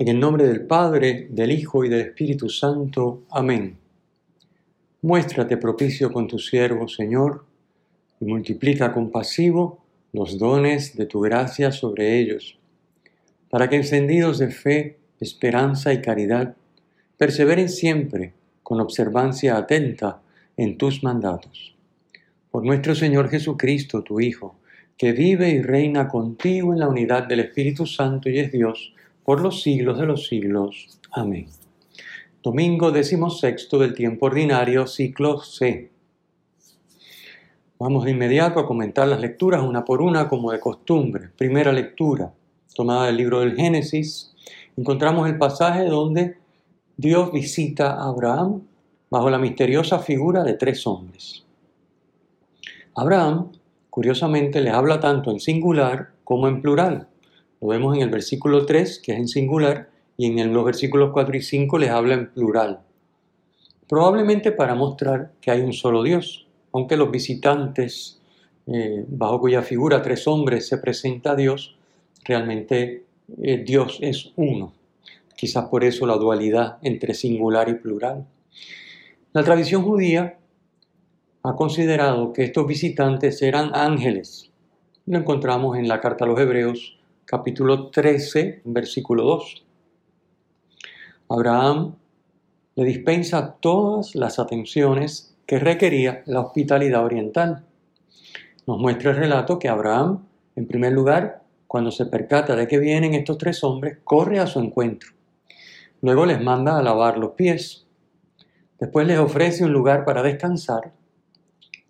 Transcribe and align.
En 0.00 0.08
el 0.08 0.18
nombre 0.18 0.48
del 0.48 0.62
Padre, 0.62 1.26
del 1.28 1.52
Hijo 1.52 1.84
y 1.84 1.90
del 1.90 2.00
Espíritu 2.00 2.48
Santo. 2.48 3.24
Amén. 3.30 3.76
Muéstrate 5.02 5.58
propicio 5.58 6.10
con 6.10 6.26
tu 6.26 6.38
siervo, 6.38 6.88
Señor, 6.88 7.44
y 8.18 8.24
multiplica 8.24 8.94
compasivo 8.94 9.84
los 10.14 10.38
dones 10.38 10.96
de 10.96 11.04
tu 11.04 11.20
gracia 11.20 11.70
sobre 11.70 12.18
ellos, 12.18 12.58
para 13.50 13.68
que 13.68 13.76
encendidos 13.76 14.38
de 14.38 14.50
fe, 14.50 14.96
esperanza 15.20 15.92
y 15.92 16.00
caridad, 16.00 16.56
perseveren 17.18 17.68
siempre 17.68 18.32
con 18.62 18.80
observancia 18.80 19.58
atenta 19.58 20.22
en 20.56 20.78
tus 20.78 21.04
mandatos. 21.04 21.76
Por 22.50 22.64
nuestro 22.64 22.94
Señor 22.94 23.28
Jesucristo, 23.28 24.02
tu 24.02 24.18
Hijo, 24.18 24.56
que 24.96 25.12
vive 25.12 25.50
y 25.50 25.60
reina 25.60 26.08
contigo 26.08 26.72
en 26.72 26.78
la 26.78 26.88
unidad 26.88 27.24
del 27.24 27.40
Espíritu 27.40 27.84
Santo 27.84 28.30
y 28.30 28.38
es 28.38 28.50
Dios, 28.50 28.94
por 29.30 29.42
los 29.42 29.62
siglos 29.62 29.96
de 29.96 30.06
los 30.06 30.26
siglos. 30.26 30.98
Amén. 31.12 31.46
Domingo 32.42 32.90
decimosexto 32.90 33.78
del 33.78 33.94
tiempo 33.94 34.26
ordinario, 34.26 34.88
ciclo 34.88 35.38
C. 35.38 35.92
Vamos 37.78 38.04
de 38.04 38.10
inmediato 38.10 38.58
a 38.58 38.66
comentar 38.66 39.06
las 39.06 39.20
lecturas 39.20 39.62
una 39.62 39.84
por 39.84 40.02
una 40.02 40.28
como 40.28 40.50
de 40.50 40.58
costumbre. 40.58 41.28
Primera 41.38 41.70
lectura, 41.70 42.32
tomada 42.74 43.06
del 43.06 43.18
libro 43.18 43.38
del 43.38 43.54
Génesis, 43.54 44.34
encontramos 44.76 45.28
el 45.28 45.38
pasaje 45.38 45.84
donde 45.84 46.36
Dios 46.96 47.30
visita 47.30 47.92
a 47.92 48.08
Abraham 48.08 48.62
bajo 49.10 49.30
la 49.30 49.38
misteriosa 49.38 50.00
figura 50.00 50.42
de 50.42 50.54
tres 50.54 50.84
hombres. 50.88 51.44
Abraham, 52.96 53.52
curiosamente, 53.90 54.60
le 54.60 54.70
habla 54.70 54.98
tanto 54.98 55.30
en 55.30 55.38
singular 55.38 56.14
como 56.24 56.48
en 56.48 56.60
plural. 56.60 57.06
Lo 57.60 57.68
vemos 57.68 57.96
en 57.96 58.02
el 58.02 58.10
versículo 58.10 58.64
3, 58.64 59.00
que 59.00 59.12
es 59.12 59.18
en 59.18 59.28
singular, 59.28 59.90
y 60.16 60.26
en 60.26 60.52
los 60.52 60.64
versículos 60.64 61.10
4 61.12 61.36
y 61.36 61.42
5 61.42 61.78
les 61.78 61.90
habla 61.90 62.14
en 62.14 62.30
plural. 62.30 62.80
Probablemente 63.88 64.52
para 64.52 64.74
mostrar 64.74 65.32
que 65.40 65.50
hay 65.50 65.60
un 65.60 65.72
solo 65.72 66.02
Dios, 66.02 66.46
aunque 66.72 66.96
los 66.96 67.10
visitantes, 67.10 68.20
eh, 68.66 69.04
bajo 69.08 69.40
cuya 69.40 69.62
figura 69.62 70.00
tres 70.00 70.26
hombres 70.28 70.68
se 70.68 70.78
presenta 70.78 71.32
a 71.32 71.36
Dios, 71.36 71.76
realmente 72.24 73.04
eh, 73.42 73.64
Dios 73.66 73.98
es 74.00 74.32
uno. 74.36 74.72
Quizás 75.36 75.68
por 75.68 75.84
eso 75.84 76.06
la 76.06 76.16
dualidad 76.16 76.78
entre 76.82 77.14
singular 77.14 77.68
y 77.68 77.74
plural. 77.74 78.26
La 79.32 79.42
tradición 79.42 79.82
judía 79.82 80.38
ha 81.42 81.56
considerado 81.56 82.32
que 82.32 82.44
estos 82.44 82.66
visitantes 82.66 83.42
eran 83.42 83.74
ángeles. 83.74 84.50
Lo 85.06 85.18
encontramos 85.18 85.78
en 85.78 85.88
la 85.88 86.00
carta 86.00 86.24
a 86.24 86.28
los 86.28 86.38
Hebreos 86.38 86.99
capítulo 87.30 87.90
13, 87.90 88.62
versículo 88.64 89.22
2. 89.22 89.64
Abraham 91.28 91.94
le 92.74 92.84
dispensa 92.84 93.54
todas 93.60 94.16
las 94.16 94.40
atenciones 94.40 95.36
que 95.46 95.60
requería 95.60 96.24
la 96.26 96.40
hospitalidad 96.40 97.04
oriental. 97.04 97.64
Nos 98.66 98.80
muestra 98.80 99.12
el 99.12 99.18
relato 99.18 99.60
que 99.60 99.68
Abraham, 99.68 100.26
en 100.56 100.66
primer 100.66 100.92
lugar, 100.92 101.44
cuando 101.68 101.92
se 101.92 102.06
percata 102.06 102.56
de 102.56 102.66
que 102.66 102.80
vienen 102.80 103.14
estos 103.14 103.38
tres 103.38 103.62
hombres, 103.62 103.98
corre 104.02 104.40
a 104.40 104.48
su 104.48 104.58
encuentro. 104.58 105.10
Luego 106.02 106.26
les 106.26 106.42
manda 106.42 106.76
a 106.76 106.82
lavar 106.82 107.16
los 107.16 107.34
pies. 107.34 107.86
Después 108.80 109.06
les 109.06 109.20
ofrece 109.20 109.64
un 109.64 109.72
lugar 109.72 110.04
para 110.04 110.24
descansar, 110.24 110.94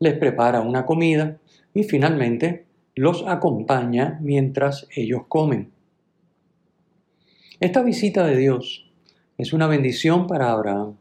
les 0.00 0.18
prepara 0.18 0.60
una 0.60 0.84
comida 0.84 1.38
y 1.72 1.84
finalmente 1.84 2.66
los 3.00 3.24
acompaña 3.26 4.18
mientras 4.20 4.86
ellos 4.94 5.22
comen. 5.26 5.72
Esta 7.58 7.82
visita 7.82 8.26
de 8.26 8.36
Dios 8.36 8.92
es 9.38 9.54
una 9.54 9.66
bendición 9.66 10.26
para 10.26 10.52
Abraham, 10.52 10.98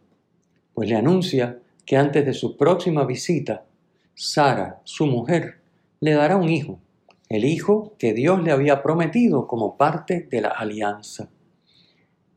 pues 0.74 0.88
le 0.88 0.96
anuncia 0.96 1.60
que 1.86 1.98
antes 1.98 2.26
de 2.26 2.32
su 2.32 2.56
próxima 2.56 3.04
visita, 3.04 3.66
Sara, 4.14 4.80
su 4.86 5.08
mujer, 5.08 5.60
le 6.00 6.14
dará 6.14 6.38
un 6.38 6.48
hijo, 6.48 6.80
el 7.28 7.44
hijo 7.44 7.96
que 8.00 8.14
Dios 8.14 8.42
le 8.44 8.54
había 8.54 8.82
prometido 8.82 9.46
como 9.46 9.76
parte 9.76 10.26
de 10.32 10.40
la 10.40 10.52
alianza. 10.52 11.30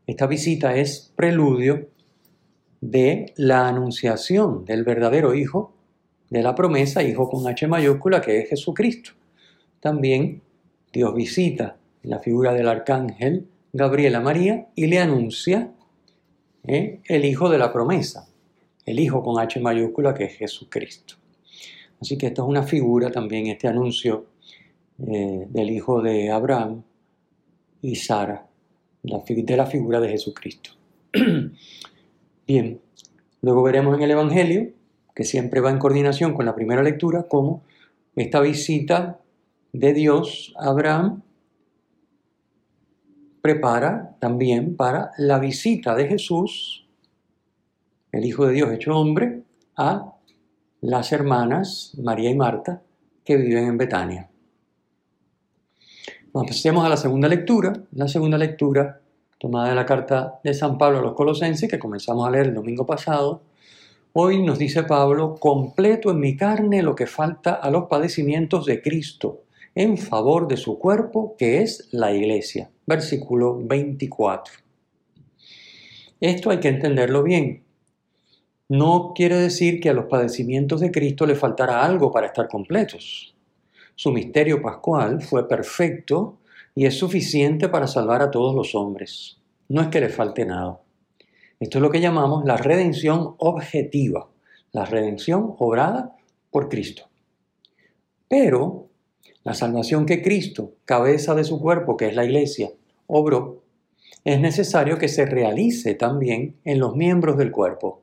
Esta 0.05 0.27
visita 0.27 0.75
es 0.75 1.13
preludio 1.15 1.87
de 2.81 3.31
la 3.37 3.69
anunciación 3.69 4.65
del 4.65 4.83
verdadero 4.83 5.33
hijo, 5.33 5.73
de 6.29 6.43
la 6.43 6.53
promesa, 6.53 7.01
hijo 7.01 7.29
con 7.29 7.47
H 7.47 7.65
mayúscula, 7.65 8.19
que 8.19 8.39
es 8.39 8.49
Jesucristo. 8.49 9.22
También 9.83 10.41
Dios 10.93 11.13
visita 11.13 11.75
la 12.03 12.19
figura 12.19 12.53
del 12.53 12.69
arcángel 12.69 13.49
Gabriela 13.73 14.21
María 14.21 14.69
y 14.75 14.87
le 14.87 14.99
anuncia 14.99 15.73
¿eh? 16.65 17.01
el 17.03 17.25
hijo 17.25 17.49
de 17.49 17.57
la 17.57 17.73
promesa, 17.73 18.29
el 18.85 18.97
hijo 19.01 19.21
con 19.21 19.41
H 19.41 19.59
mayúscula 19.59 20.13
que 20.13 20.23
es 20.23 20.37
Jesucristo. 20.37 21.15
Así 21.99 22.17
que 22.17 22.27
esta 22.27 22.43
es 22.43 22.47
una 22.47 22.63
figura 22.63 23.11
también, 23.11 23.47
este 23.47 23.67
anuncio 23.67 24.27
eh, 25.05 25.47
del 25.49 25.69
hijo 25.69 26.01
de 26.01 26.31
Abraham 26.31 26.83
y 27.81 27.97
Sara, 27.97 28.47
de 29.01 29.57
la 29.57 29.65
figura 29.65 29.99
de 29.99 30.07
Jesucristo. 30.07 30.71
Bien, 32.47 32.79
luego 33.41 33.61
veremos 33.63 33.97
en 33.97 34.03
el 34.03 34.11
Evangelio, 34.11 34.71
que 35.13 35.25
siempre 35.25 35.59
va 35.59 35.71
en 35.71 35.79
coordinación 35.79 36.33
con 36.33 36.45
la 36.45 36.55
primera 36.55 36.81
lectura, 36.83 37.23
cómo 37.27 37.63
esta 38.15 38.39
visita 38.39 39.19
de 39.73 39.93
Dios, 39.93 40.53
Abraham 40.57 41.23
prepara 43.41 44.15
también 44.19 44.77
para 44.77 45.11
la 45.17 45.39
visita 45.39 45.95
de 45.95 46.07
Jesús, 46.07 46.87
el 48.11 48.23
Hijo 48.23 48.45
de 48.45 48.53
Dios 48.53 48.71
hecho 48.71 48.95
hombre, 48.95 49.43
a 49.75 50.13
las 50.81 51.11
hermanas 51.11 51.97
María 52.01 52.29
y 52.29 52.35
Marta 52.35 52.83
que 53.25 53.35
viven 53.35 53.65
en 53.65 53.77
Betania. 53.77 54.29
Pasemos 56.31 56.85
a 56.85 56.89
la 56.89 56.97
segunda 56.97 57.27
lectura. 57.27 57.73
La 57.91 58.07
segunda 58.07 58.37
lectura, 58.37 59.01
tomada 59.39 59.69
de 59.69 59.75
la 59.75 59.85
carta 59.85 60.39
de 60.43 60.53
San 60.53 60.77
Pablo 60.77 60.99
a 60.99 61.01
los 61.01 61.13
Colosenses, 61.13 61.69
que 61.69 61.79
comenzamos 61.79 62.27
a 62.27 62.31
leer 62.31 62.47
el 62.47 62.53
domingo 62.53 62.85
pasado, 62.85 63.41
Hoy 64.15 64.43
nos 64.43 64.59
dice 64.59 64.83
Pablo, 64.83 65.37
completo 65.39 66.11
en 66.11 66.19
mi 66.19 66.37
carne 66.37 66.83
lo 66.83 66.93
que 66.93 67.07
falta 67.07 67.55
a 67.55 67.71
los 67.71 67.85
padecimientos 67.85 68.67
de 68.67 68.79
Cristo 68.79 69.42
en 69.75 69.97
favor 69.97 70.47
de 70.47 70.57
su 70.57 70.77
cuerpo, 70.77 71.35
que 71.37 71.61
es 71.61 71.89
la 71.91 72.13
iglesia. 72.13 72.69
Versículo 72.85 73.59
24. 73.59 74.53
Esto 76.19 76.49
hay 76.49 76.59
que 76.59 76.69
entenderlo 76.69 77.23
bien. 77.23 77.63
No 78.69 79.13
quiere 79.13 79.35
decir 79.35 79.79
que 79.79 79.89
a 79.89 79.93
los 79.93 80.05
padecimientos 80.05 80.79
de 80.79 80.91
Cristo 80.91 81.25
le 81.25 81.35
faltará 81.35 81.83
algo 81.83 82.11
para 82.11 82.27
estar 82.27 82.47
completos. 82.47 83.35
Su 83.95 84.11
misterio 84.11 84.61
pascual 84.61 85.21
fue 85.21 85.47
perfecto 85.47 86.39
y 86.75 86.85
es 86.85 86.97
suficiente 86.97 87.69
para 87.69 87.87
salvar 87.87 88.21
a 88.21 88.31
todos 88.31 88.55
los 88.55 88.73
hombres. 88.73 89.37
No 89.67 89.81
es 89.81 89.89
que 89.89 90.01
le 90.01 90.09
falte 90.09 90.45
nada. 90.45 90.81
Esto 91.59 91.77
es 91.77 91.81
lo 91.81 91.89
que 91.89 92.01
llamamos 92.01 92.45
la 92.45 92.57
redención 92.57 93.35
objetiva, 93.37 94.29
la 94.71 94.85
redención 94.85 95.55
obrada 95.59 96.15
por 96.49 96.69
Cristo. 96.69 97.03
Pero 98.27 98.89
la 99.43 99.53
salvación 99.53 100.05
que 100.05 100.21
Cristo, 100.21 100.73
cabeza 100.85 101.35
de 101.35 101.43
su 101.43 101.59
cuerpo, 101.59 101.97
que 101.97 102.07
es 102.07 102.15
la 102.15 102.25
iglesia, 102.25 102.71
obró, 103.07 103.63
es 104.23 104.39
necesario 104.39 104.97
que 104.97 105.09
se 105.09 105.25
realice 105.25 105.95
también 105.95 106.55
en 106.63 106.79
los 106.79 106.95
miembros 106.95 107.37
del 107.37 107.51
cuerpo. 107.51 108.01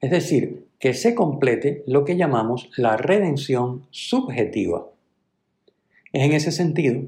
Es 0.00 0.10
decir, 0.10 0.66
que 0.78 0.94
se 0.94 1.14
complete 1.14 1.82
lo 1.86 2.04
que 2.04 2.16
llamamos 2.16 2.70
la 2.76 2.96
redención 2.96 3.86
subjetiva. 3.90 4.86
Es 6.12 6.22
en 6.22 6.32
ese 6.32 6.52
sentido 6.52 7.02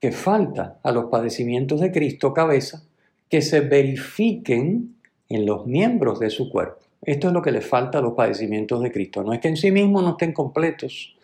que 0.00 0.12
falta 0.12 0.78
a 0.82 0.92
los 0.92 1.06
padecimientos 1.06 1.80
de 1.80 1.90
Cristo 1.90 2.34
cabeza 2.34 2.84
que 3.28 3.42
se 3.42 3.60
verifiquen 3.60 4.96
en 5.28 5.46
los 5.46 5.66
miembros 5.66 6.20
de 6.20 6.30
su 6.30 6.50
cuerpo. 6.50 6.80
Esto 7.02 7.28
es 7.28 7.32
lo 7.32 7.42
que 7.42 7.52
le 7.52 7.60
falta 7.60 7.98
a 7.98 8.02
los 8.02 8.14
padecimientos 8.14 8.82
de 8.82 8.92
Cristo. 8.92 9.22
No 9.22 9.32
es 9.32 9.40
que 9.40 9.48
en 9.48 9.56
sí 9.56 9.70
mismos 9.70 10.02
no 10.02 10.10
estén 10.10 10.32
completos, 10.32 11.16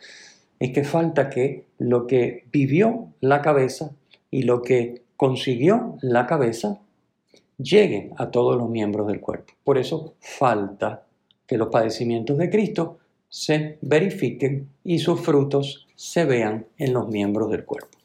es 0.62 0.70
que 0.70 0.84
falta 0.84 1.28
que 1.28 1.66
lo 1.78 2.06
que 2.06 2.44
vivió 2.52 3.08
la 3.20 3.42
cabeza 3.42 3.90
y 4.30 4.42
lo 4.42 4.62
que 4.62 5.02
consiguió 5.16 5.96
la 6.02 6.26
cabeza 6.26 6.80
llegue 7.58 8.10
a 8.16 8.30
todos 8.30 8.56
los 8.56 8.70
miembros 8.70 9.08
del 9.08 9.20
cuerpo. 9.20 9.54
Por 9.64 9.76
eso 9.76 10.14
falta 10.20 11.04
que 11.46 11.58
los 11.58 11.68
padecimientos 11.68 12.38
de 12.38 12.48
Cristo 12.48 12.98
se 13.28 13.78
verifiquen 13.80 14.68
y 14.84 15.00
sus 15.00 15.20
frutos 15.20 15.88
se 15.96 16.24
vean 16.26 16.66
en 16.78 16.92
los 16.92 17.08
miembros 17.08 17.50
del 17.50 17.64
cuerpo. 17.64 17.98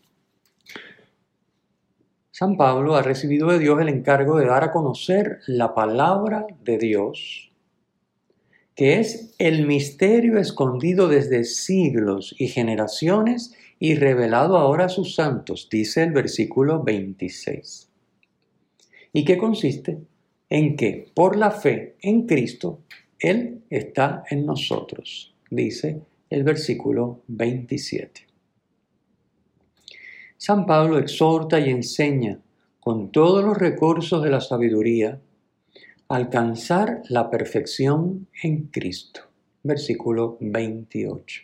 San 2.32 2.58
Pablo 2.58 2.96
ha 2.96 3.04
recibido 3.04 3.50
de 3.50 3.60
Dios 3.60 3.80
el 3.82 3.90
encargo 3.90 4.38
de 4.38 4.48
dar 4.48 4.64
a 4.64 4.72
conocer 4.72 5.42
la 5.46 5.76
palabra 5.76 6.48
de 6.64 6.80
Dios, 6.80 7.52
que 8.78 9.00
es 9.00 9.34
el 9.40 9.66
misterio 9.66 10.38
escondido 10.38 11.08
desde 11.08 11.46
siglos 11.46 12.36
y 12.38 12.48
generaciones 12.48 13.56
y 13.80 13.96
revelado 13.96 14.56
ahora 14.56 14.86
a 14.86 14.90
sus 14.90 15.16
santos, 15.16 15.68
dice 15.72 16.04
el 16.04 16.12
versículo 16.12 16.84
26. 16.84 17.90
¿Y 19.14 19.26
qué 19.26 19.36
consiste? 19.36 19.98
En 20.52 20.76
que 20.76 21.10
por 21.16 21.38
la 21.38 21.50
fe 21.50 21.96
en 22.02 22.28
Cristo, 22.28 22.82
Él 23.18 23.64
está 23.72 24.24
en 24.30 24.46
nosotros, 24.46 25.34
dice 25.50 26.04
el 26.30 26.44
versículo 26.44 27.24
27. 27.28 28.28
San 30.38 30.68
Pablo 30.68 31.00
exhorta 31.00 31.60
y 31.60 31.72
enseña 31.72 32.40
con 32.80 33.12
todos 33.12 33.44
los 33.44 33.58
recursos 33.58 34.24
de 34.24 34.30
la 34.30 34.40
sabiduría 34.40 35.20
alcanzar 36.10 37.02
la 37.10 37.30
perfección 37.30 38.28
en 38.42 38.68
Cristo. 38.68 39.22
Versículo 39.64 40.38
28. 40.40 41.42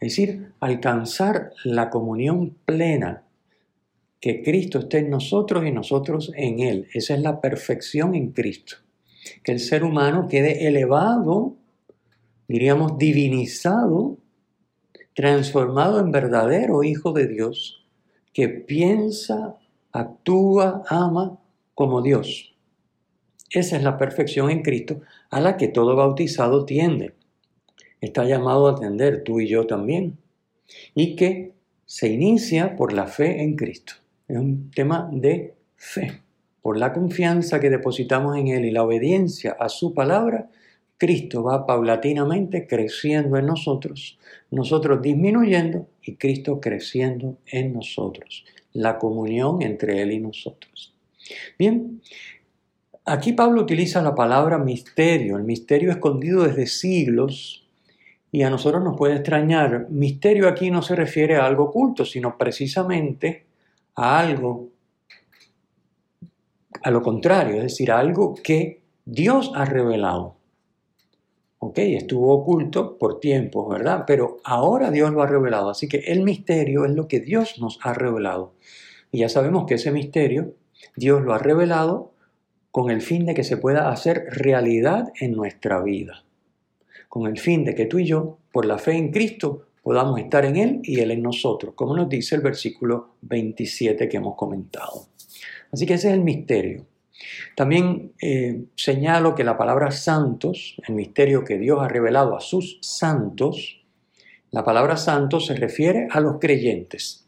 Es 0.00 0.16
decir, 0.16 0.52
alcanzar 0.60 1.52
la 1.64 1.90
comunión 1.90 2.56
plena, 2.64 3.24
que 4.20 4.42
Cristo 4.42 4.78
esté 4.80 4.98
en 4.98 5.10
nosotros 5.10 5.64
y 5.66 5.72
nosotros 5.72 6.32
en 6.36 6.60
Él. 6.60 6.88
Esa 6.94 7.14
es 7.14 7.20
la 7.20 7.40
perfección 7.40 8.14
en 8.14 8.30
Cristo. 8.32 8.76
Que 9.42 9.52
el 9.52 9.58
ser 9.58 9.82
humano 9.82 10.28
quede 10.28 10.68
elevado, 10.68 11.56
diríamos 12.46 12.98
divinizado, 12.98 14.18
transformado 15.14 16.00
en 16.00 16.12
verdadero 16.12 16.84
Hijo 16.84 17.12
de 17.12 17.26
Dios 17.26 17.82
que 18.32 18.48
piensa, 18.48 19.56
actúa, 19.92 20.82
ama 20.88 21.38
como 21.74 22.02
Dios. 22.02 22.51
Esa 23.52 23.76
es 23.76 23.82
la 23.82 23.98
perfección 23.98 24.50
en 24.50 24.62
Cristo 24.62 25.02
a 25.30 25.40
la 25.40 25.56
que 25.56 25.68
todo 25.68 25.94
bautizado 25.94 26.64
tiende. 26.64 27.12
Está 28.00 28.24
llamado 28.24 28.66
a 28.66 28.72
atender 28.72 29.22
tú 29.22 29.40
y 29.40 29.48
yo 29.48 29.66
también. 29.66 30.18
Y 30.94 31.16
que 31.16 31.52
se 31.84 32.08
inicia 32.08 32.76
por 32.76 32.94
la 32.94 33.06
fe 33.06 33.42
en 33.42 33.54
Cristo. 33.54 33.92
Es 34.26 34.38
un 34.38 34.70
tema 34.70 35.08
de 35.12 35.54
fe. 35.76 36.22
Por 36.62 36.78
la 36.78 36.92
confianza 36.92 37.60
que 37.60 37.68
depositamos 37.68 38.36
en 38.38 38.48
Él 38.48 38.64
y 38.64 38.70
la 38.70 38.84
obediencia 38.84 39.56
a 39.58 39.68
su 39.68 39.92
palabra, 39.92 40.48
Cristo 40.96 41.42
va 41.42 41.66
paulatinamente 41.66 42.66
creciendo 42.66 43.36
en 43.36 43.46
nosotros, 43.46 44.18
nosotros 44.52 45.02
disminuyendo 45.02 45.88
y 46.00 46.14
Cristo 46.14 46.60
creciendo 46.60 47.36
en 47.46 47.72
nosotros. 47.74 48.44
La 48.72 48.98
comunión 48.98 49.60
entre 49.60 50.00
Él 50.00 50.12
y 50.12 50.20
nosotros. 50.20 50.94
Bien, 51.58 52.00
aquí 53.04 53.32
Pablo 53.32 53.62
utiliza 53.62 54.02
la 54.02 54.14
palabra 54.14 54.58
misterio, 54.58 55.36
el 55.36 55.44
misterio 55.44 55.90
escondido 55.90 56.44
desde 56.44 56.66
siglos, 56.66 57.66
y 58.30 58.42
a 58.42 58.50
nosotros 58.50 58.82
nos 58.82 58.96
puede 58.96 59.16
extrañar. 59.16 59.88
Misterio 59.90 60.48
aquí 60.48 60.70
no 60.70 60.80
se 60.80 60.96
refiere 60.96 61.36
a 61.36 61.44
algo 61.44 61.64
oculto, 61.64 62.04
sino 62.04 62.38
precisamente 62.38 63.44
a 63.94 64.18
algo, 64.18 64.70
a 66.82 66.90
lo 66.90 67.02
contrario, 67.02 67.56
es 67.56 67.62
decir, 67.64 67.92
a 67.92 67.98
algo 67.98 68.34
que 68.34 68.80
Dios 69.04 69.52
ha 69.54 69.66
revelado. 69.66 70.36
Ok, 71.58 71.78
estuvo 71.78 72.32
oculto 72.32 72.96
por 72.98 73.20
tiempos, 73.20 73.68
¿verdad? 73.68 74.04
Pero 74.06 74.38
ahora 74.42 74.90
Dios 74.90 75.12
lo 75.12 75.22
ha 75.22 75.26
revelado. 75.26 75.70
Así 75.70 75.86
que 75.86 75.98
el 75.98 76.22
misterio 76.22 76.86
es 76.86 76.92
lo 76.92 77.06
que 77.06 77.20
Dios 77.20 77.60
nos 77.60 77.78
ha 77.82 77.92
revelado. 77.92 78.54
Y 79.12 79.18
ya 79.18 79.28
sabemos 79.28 79.66
que 79.66 79.74
ese 79.74 79.92
misterio 79.92 80.54
Dios 80.96 81.22
lo 81.22 81.34
ha 81.34 81.38
revelado 81.38 82.11
con 82.72 82.90
el 82.90 83.02
fin 83.02 83.26
de 83.26 83.34
que 83.34 83.44
se 83.44 83.58
pueda 83.58 83.90
hacer 83.90 84.24
realidad 84.30 85.12
en 85.20 85.32
nuestra 85.32 85.80
vida. 85.82 86.24
Con 87.08 87.26
el 87.26 87.38
fin 87.38 87.64
de 87.64 87.74
que 87.74 87.84
tú 87.84 87.98
y 87.98 88.06
yo, 88.06 88.38
por 88.50 88.64
la 88.64 88.78
fe 88.78 88.96
en 88.96 89.12
Cristo, 89.12 89.66
podamos 89.82 90.18
estar 90.18 90.46
en 90.46 90.56
Él 90.56 90.80
y 90.82 91.00
Él 91.00 91.10
en 91.10 91.22
nosotros, 91.22 91.74
como 91.74 91.94
nos 91.94 92.08
dice 92.08 92.34
el 92.34 92.40
versículo 92.40 93.16
27 93.20 94.08
que 94.08 94.16
hemos 94.16 94.36
comentado. 94.36 95.06
Así 95.70 95.84
que 95.84 95.94
ese 95.94 96.08
es 96.08 96.14
el 96.14 96.22
misterio. 96.22 96.86
También 97.54 98.12
eh, 98.20 98.64
señalo 98.74 99.34
que 99.34 99.44
la 99.44 99.58
palabra 99.58 99.90
santos, 99.90 100.76
el 100.88 100.94
misterio 100.94 101.44
que 101.44 101.58
Dios 101.58 101.78
ha 101.82 101.88
revelado 101.88 102.34
a 102.36 102.40
sus 102.40 102.78
santos, 102.80 103.82
la 104.50 104.64
palabra 104.64 104.96
santos 104.96 105.46
se 105.46 105.54
refiere 105.54 106.08
a 106.10 106.20
los 106.20 106.38
creyentes. 106.40 107.21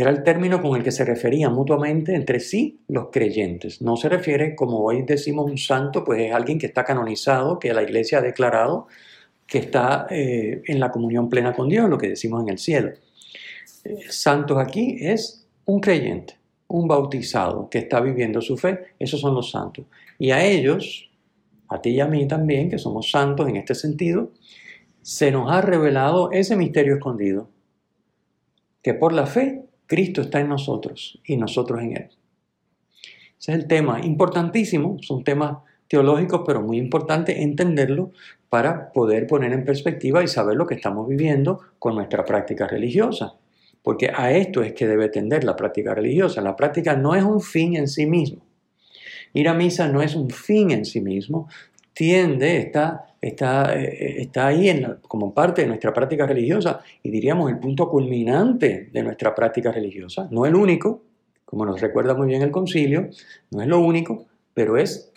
Era 0.00 0.10
el 0.10 0.22
término 0.22 0.62
con 0.62 0.76
el 0.76 0.84
que 0.84 0.92
se 0.92 1.04
referían 1.04 1.52
mutuamente 1.52 2.14
entre 2.14 2.38
sí 2.38 2.78
los 2.86 3.08
creyentes. 3.10 3.82
No 3.82 3.96
se 3.96 4.08
refiere, 4.08 4.54
como 4.54 4.78
hoy 4.78 5.02
decimos 5.02 5.50
un 5.50 5.58
santo, 5.58 6.04
pues 6.04 6.20
es 6.20 6.32
alguien 6.32 6.56
que 6.56 6.66
está 6.66 6.84
canonizado, 6.84 7.58
que 7.58 7.74
la 7.74 7.82
iglesia 7.82 8.18
ha 8.18 8.22
declarado 8.22 8.86
que 9.44 9.58
está 9.58 10.06
eh, 10.08 10.62
en 10.66 10.78
la 10.78 10.92
comunión 10.92 11.28
plena 11.28 11.52
con 11.52 11.68
Dios, 11.68 11.90
lo 11.90 11.98
que 11.98 12.10
decimos 12.10 12.42
en 12.42 12.50
el 12.50 12.58
cielo. 12.58 12.90
Eh, 13.82 13.96
santos 14.08 14.58
aquí 14.58 14.98
es 15.00 15.44
un 15.64 15.80
creyente 15.80 16.38
un 16.68 16.86
bautizado 16.86 17.68
que 17.68 17.78
está 17.78 17.98
viviendo 18.00 18.40
su 18.40 18.56
fe, 18.56 18.94
esos 18.98 19.20
son 19.20 19.34
los 19.34 19.50
santos. 19.50 19.86
Y 20.18 20.30
a 20.30 20.44
ellos, 20.44 21.10
a 21.68 21.80
ti 21.80 21.90
y 21.90 22.00
a 22.00 22.06
mí 22.06 22.28
también, 22.28 22.70
que 22.70 22.78
somos 22.78 23.10
santos 23.10 23.48
en 23.48 23.56
este 23.56 23.74
sentido, 23.74 24.30
se 25.02 25.32
nos 25.32 25.50
ha 25.50 25.60
revelado 25.60 26.30
ese 26.30 26.54
misterio 26.54 26.94
escondido, 26.94 27.48
que 28.82 28.94
por 28.94 29.12
la 29.12 29.26
fe 29.26 29.64
Cristo 29.88 30.20
está 30.20 30.38
en 30.38 30.48
nosotros 30.48 31.20
y 31.24 31.36
nosotros 31.36 31.82
en 31.82 31.96
Él. 31.96 32.08
Ese 33.40 33.52
es 33.52 33.58
el 33.58 33.66
tema, 33.66 34.00
importantísimo, 34.04 34.98
son 35.00 35.24
temas 35.24 35.58
teológicos, 35.88 36.42
pero 36.46 36.62
muy 36.62 36.78
importante 36.78 37.42
entenderlo 37.42 38.12
para 38.48 38.92
poder 38.92 39.26
poner 39.26 39.52
en 39.52 39.64
perspectiva 39.64 40.22
y 40.22 40.28
saber 40.28 40.54
lo 40.54 40.66
que 40.66 40.76
estamos 40.76 41.08
viviendo 41.08 41.60
con 41.80 41.96
nuestra 41.96 42.24
práctica 42.24 42.68
religiosa 42.68 43.34
porque 43.88 44.10
a 44.14 44.32
esto 44.32 44.62
es 44.62 44.74
que 44.74 44.86
debe 44.86 45.08
tender 45.08 45.44
la 45.44 45.56
práctica 45.56 45.94
religiosa. 45.94 46.42
La 46.42 46.56
práctica 46.56 46.94
no 46.94 47.14
es 47.14 47.24
un 47.24 47.40
fin 47.40 47.74
en 47.74 47.88
sí 47.88 48.04
mismo. 48.04 48.44
Ir 49.32 49.48
a 49.48 49.54
misa 49.54 49.88
no 49.88 50.02
es 50.02 50.14
un 50.14 50.28
fin 50.28 50.70
en 50.72 50.84
sí 50.84 51.00
mismo, 51.00 51.48
tiende, 51.94 52.58
está, 52.58 53.07
está, 53.20 53.78
eh, 53.78 54.22
está 54.22 54.48
ahí 54.48 54.84
como 55.02 55.34
parte 55.34 55.62
de 55.62 55.68
nuestra 55.68 55.92
práctica 55.92 56.26
religiosa 56.26 56.80
y 57.02 57.10
diríamos 57.10 57.50
el 57.50 57.58
punto 57.58 57.88
culminante 57.88 58.88
de 58.92 59.02
nuestra 59.02 59.34
práctica 59.34 59.72
religiosa. 59.72 60.28
No 60.30 60.46
el 60.46 60.54
único, 60.54 61.02
como 61.44 61.64
nos 61.64 61.80
recuerda 61.80 62.14
muy 62.14 62.28
bien 62.28 62.42
el 62.42 62.50
concilio, 62.50 63.08
no 63.50 63.62
es 63.62 63.68
lo 63.68 63.80
único, 63.80 64.26
pero 64.54 64.76
es 64.76 65.12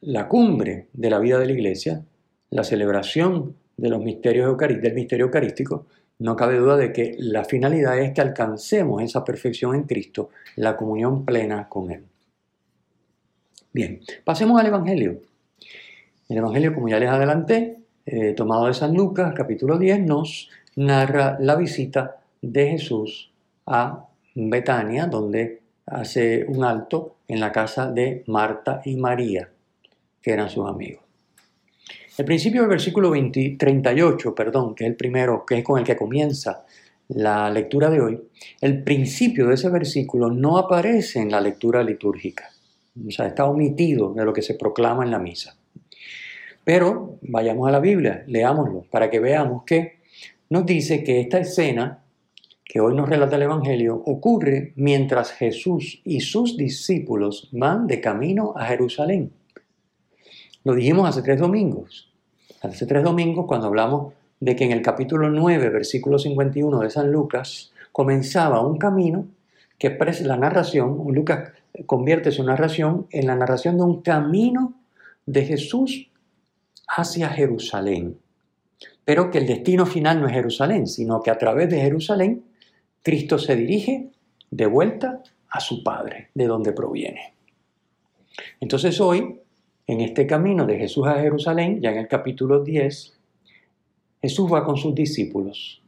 la 0.00 0.28
cumbre 0.28 0.88
de 0.92 1.10
la 1.10 1.18
vida 1.18 1.38
de 1.38 1.46
la 1.46 1.52
iglesia, 1.52 2.04
la 2.50 2.64
celebración 2.64 3.56
de 3.76 3.88
los 3.88 4.02
misterios 4.02 4.56
del 4.56 4.94
misterio 4.94 5.26
eucarístico 5.26 5.86
no 6.18 6.34
cabe 6.34 6.56
duda 6.56 6.76
de 6.76 6.92
que 6.92 7.14
la 7.18 7.44
finalidad 7.44 7.98
es 7.98 8.12
que 8.12 8.20
alcancemos 8.22 9.02
esa 9.02 9.24
perfección 9.24 9.74
en 9.74 9.82
Cristo, 9.82 10.30
la 10.56 10.76
comunión 10.76 11.24
plena 11.24 11.68
con 11.68 11.90
Él. 11.90 12.04
Bien, 13.72 14.00
pasemos 14.24 14.58
al 14.58 14.66
Evangelio. 14.66 15.20
El 16.28 16.38
Evangelio, 16.38 16.74
como 16.74 16.88
ya 16.88 16.98
les 16.98 17.08
adelanté, 17.08 17.76
eh, 18.04 18.32
tomado 18.32 18.66
de 18.66 18.74
San 18.74 18.94
Lucas, 18.94 19.32
capítulo 19.32 19.78
10, 19.78 20.00
nos 20.00 20.50
narra 20.74 21.36
la 21.38 21.54
visita 21.54 22.16
de 22.42 22.70
Jesús 22.70 23.30
a 23.64 24.08
Betania, 24.34 25.06
donde 25.06 25.62
hace 25.86 26.44
un 26.48 26.64
alto 26.64 27.18
en 27.28 27.38
la 27.38 27.52
casa 27.52 27.92
de 27.92 28.24
Marta 28.26 28.82
y 28.84 28.96
María, 28.96 29.48
que 30.20 30.32
eran 30.32 30.50
sus 30.50 30.68
amigos. 30.68 31.04
El 32.18 32.24
principio 32.24 32.62
del 32.62 32.70
versículo 32.70 33.12
38, 33.12 34.34
perdón, 34.34 34.74
que 34.74 34.82
es 34.82 34.90
el 34.90 34.96
primero, 34.96 35.44
que 35.46 35.58
es 35.58 35.64
con 35.64 35.78
el 35.78 35.84
que 35.84 35.96
comienza 35.96 36.64
la 37.08 37.48
lectura 37.50 37.88
de 37.88 38.00
hoy, 38.00 38.20
el 38.60 38.82
principio 38.82 39.46
de 39.46 39.54
ese 39.54 39.68
versículo 39.68 40.28
no 40.30 40.58
aparece 40.58 41.20
en 41.20 41.30
la 41.30 41.40
lectura 41.40 41.84
litúrgica. 41.84 42.50
O 43.06 43.10
sea, 43.12 43.28
está 43.28 43.44
omitido 43.44 44.12
de 44.12 44.24
lo 44.24 44.32
que 44.32 44.42
se 44.42 44.54
proclama 44.54 45.04
en 45.04 45.12
la 45.12 45.20
misa. 45.20 45.56
Pero 46.66 47.20
vayamos 47.22 47.68
a 47.68 47.70
la 47.70 47.78
Biblia, 47.78 48.24
leámoslo, 48.26 48.86
para 48.90 49.08
que 49.08 49.20
veamos 49.20 49.62
que 49.62 50.00
nos 50.50 50.66
dice 50.66 51.04
que 51.04 51.20
esta 51.20 51.38
escena 51.38 52.02
que 52.64 52.80
hoy 52.80 52.92
nos 52.92 53.08
relata 53.08 53.36
el 53.36 53.42
Evangelio 53.42 54.02
ocurre 54.04 54.72
mientras 54.74 55.30
Jesús 55.30 56.00
y 56.02 56.22
sus 56.22 56.56
discípulos 56.56 57.48
van 57.52 57.86
de 57.86 58.00
camino 58.00 58.52
a 58.56 58.64
Jerusalén. 58.64 59.30
Lo 60.64 60.74
dijimos 60.74 61.08
hace 61.08 61.22
tres 61.22 61.38
domingos. 61.38 62.12
Hace 62.60 62.84
tres 62.84 63.04
domingos 63.04 63.46
cuando 63.46 63.68
hablamos 63.68 64.14
de 64.40 64.56
que 64.56 64.64
en 64.64 64.72
el 64.72 64.82
capítulo 64.82 65.30
9, 65.30 65.68
versículo 65.70 66.18
51 66.18 66.80
de 66.80 66.90
San 66.90 67.12
Lucas, 67.12 67.72
comenzaba 67.92 68.66
un 68.66 68.76
camino 68.76 69.28
que 69.78 69.96
la 70.24 70.36
narración, 70.36 71.00
Lucas 71.12 71.52
convierte 71.86 72.32
su 72.32 72.42
narración 72.42 73.06
en 73.12 73.28
la 73.28 73.36
narración 73.36 73.76
de 73.76 73.84
un 73.84 74.02
camino 74.02 74.74
de 75.26 75.44
Jesús 75.44 76.10
hacia 76.86 77.28
Jerusalén. 77.30 78.18
Pero 79.04 79.30
que 79.30 79.38
el 79.38 79.46
destino 79.46 79.86
final 79.86 80.20
no 80.20 80.26
es 80.26 80.32
Jerusalén, 80.32 80.86
sino 80.86 81.22
que 81.22 81.30
a 81.30 81.38
través 81.38 81.70
de 81.70 81.80
Jerusalén 81.80 82.44
Cristo 83.02 83.38
se 83.38 83.54
dirige 83.54 84.10
de 84.50 84.66
vuelta 84.66 85.22
a 85.48 85.60
su 85.60 85.84
Padre, 85.84 86.30
de 86.34 86.46
donde 86.46 86.72
proviene. 86.72 87.34
Entonces 88.60 89.00
hoy, 89.00 89.40
en 89.86 90.00
este 90.00 90.26
camino 90.26 90.66
de 90.66 90.78
Jesús 90.78 91.06
a 91.06 91.20
Jerusalén, 91.20 91.80
ya 91.80 91.90
en 91.90 91.98
el 91.98 92.08
capítulo 92.08 92.62
10, 92.62 93.18
Jesús 94.22 94.52
va 94.52 94.64
con 94.64 94.76
sus 94.76 94.94
discípulos, 94.94 95.82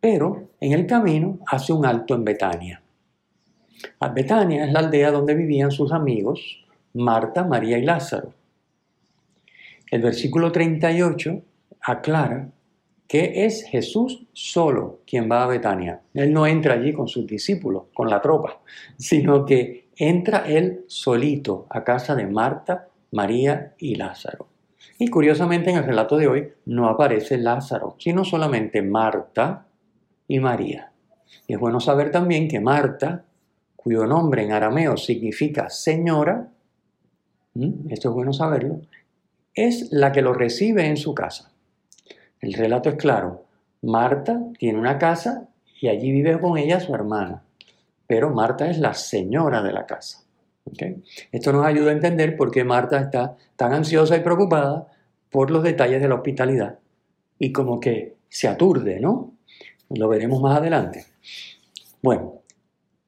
pero 0.00 0.48
en 0.58 0.72
el 0.72 0.86
camino 0.86 1.38
hace 1.46 1.72
un 1.72 1.84
alto 1.84 2.14
en 2.14 2.24
Betania. 2.24 2.82
Betania 4.14 4.64
es 4.64 4.72
la 4.72 4.80
aldea 4.80 5.10
donde 5.10 5.34
vivían 5.34 5.70
sus 5.70 5.92
amigos 5.92 6.64
Marta, 6.94 7.44
María 7.44 7.78
y 7.78 7.84
Lázaro. 7.84 8.34
El 9.92 10.00
versículo 10.00 10.50
38 10.50 11.42
aclara 11.82 12.48
que 13.06 13.44
es 13.44 13.64
Jesús 13.64 14.26
solo 14.32 15.00
quien 15.06 15.30
va 15.30 15.44
a 15.44 15.46
Betania. 15.46 16.00
Él 16.14 16.32
no 16.32 16.46
entra 16.46 16.76
allí 16.76 16.94
con 16.94 17.08
sus 17.08 17.26
discípulos, 17.26 17.88
con 17.92 18.08
la 18.08 18.22
tropa, 18.22 18.62
sino 18.96 19.44
que 19.44 19.90
entra 19.94 20.44
él 20.46 20.86
solito 20.86 21.66
a 21.68 21.84
casa 21.84 22.14
de 22.14 22.26
Marta, 22.26 22.88
María 23.10 23.74
y 23.76 23.96
Lázaro. 23.96 24.48
Y 24.98 25.08
curiosamente 25.08 25.68
en 25.68 25.76
el 25.76 25.84
relato 25.84 26.16
de 26.16 26.26
hoy 26.26 26.48
no 26.64 26.88
aparece 26.88 27.36
Lázaro, 27.36 27.96
sino 27.98 28.24
solamente 28.24 28.80
Marta 28.80 29.66
y 30.26 30.40
María. 30.40 30.90
Y 31.46 31.52
es 31.52 31.60
bueno 31.60 31.80
saber 31.80 32.10
también 32.10 32.48
que 32.48 32.60
Marta 32.60 33.26
cuyo 33.76 34.06
nombre 34.06 34.42
en 34.42 34.52
arameo 34.52 34.96
significa 34.96 35.68
señora, 35.68 36.48
esto 37.90 38.08
es 38.08 38.14
bueno 38.14 38.32
saberlo, 38.32 38.80
es 39.54 39.92
la 39.92 40.12
que 40.12 40.22
lo 40.22 40.32
recibe 40.32 40.86
en 40.86 40.96
su 40.96 41.14
casa. 41.14 41.52
El 42.40 42.54
relato 42.54 42.88
es 42.88 42.96
claro. 42.96 43.44
Marta 43.82 44.40
tiene 44.58 44.78
una 44.78 44.98
casa 44.98 45.48
y 45.80 45.88
allí 45.88 46.12
vive 46.12 46.38
con 46.40 46.56
ella 46.58 46.80
su 46.80 46.94
hermana, 46.94 47.42
pero 48.06 48.30
Marta 48.30 48.68
es 48.70 48.78
la 48.78 48.94
señora 48.94 49.62
de 49.62 49.72
la 49.72 49.86
casa. 49.86 50.22
Esto 51.32 51.52
nos 51.52 51.66
ayuda 51.66 51.90
a 51.90 51.94
entender 51.94 52.36
por 52.36 52.50
qué 52.50 52.64
Marta 52.64 52.98
está 53.00 53.36
tan 53.56 53.72
ansiosa 53.72 54.16
y 54.16 54.20
preocupada 54.20 54.86
por 55.30 55.50
los 55.50 55.62
detalles 55.62 56.00
de 56.00 56.08
la 56.08 56.14
hospitalidad 56.14 56.78
y 57.38 57.52
como 57.52 57.80
que 57.80 58.14
se 58.28 58.48
aturde, 58.48 59.00
¿no? 59.00 59.32
Lo 59.90 60.08
veremos 60.08 60.40
más 60.40 60.58
adelante. 60.58 61.04
Bueno, 62.02 62.42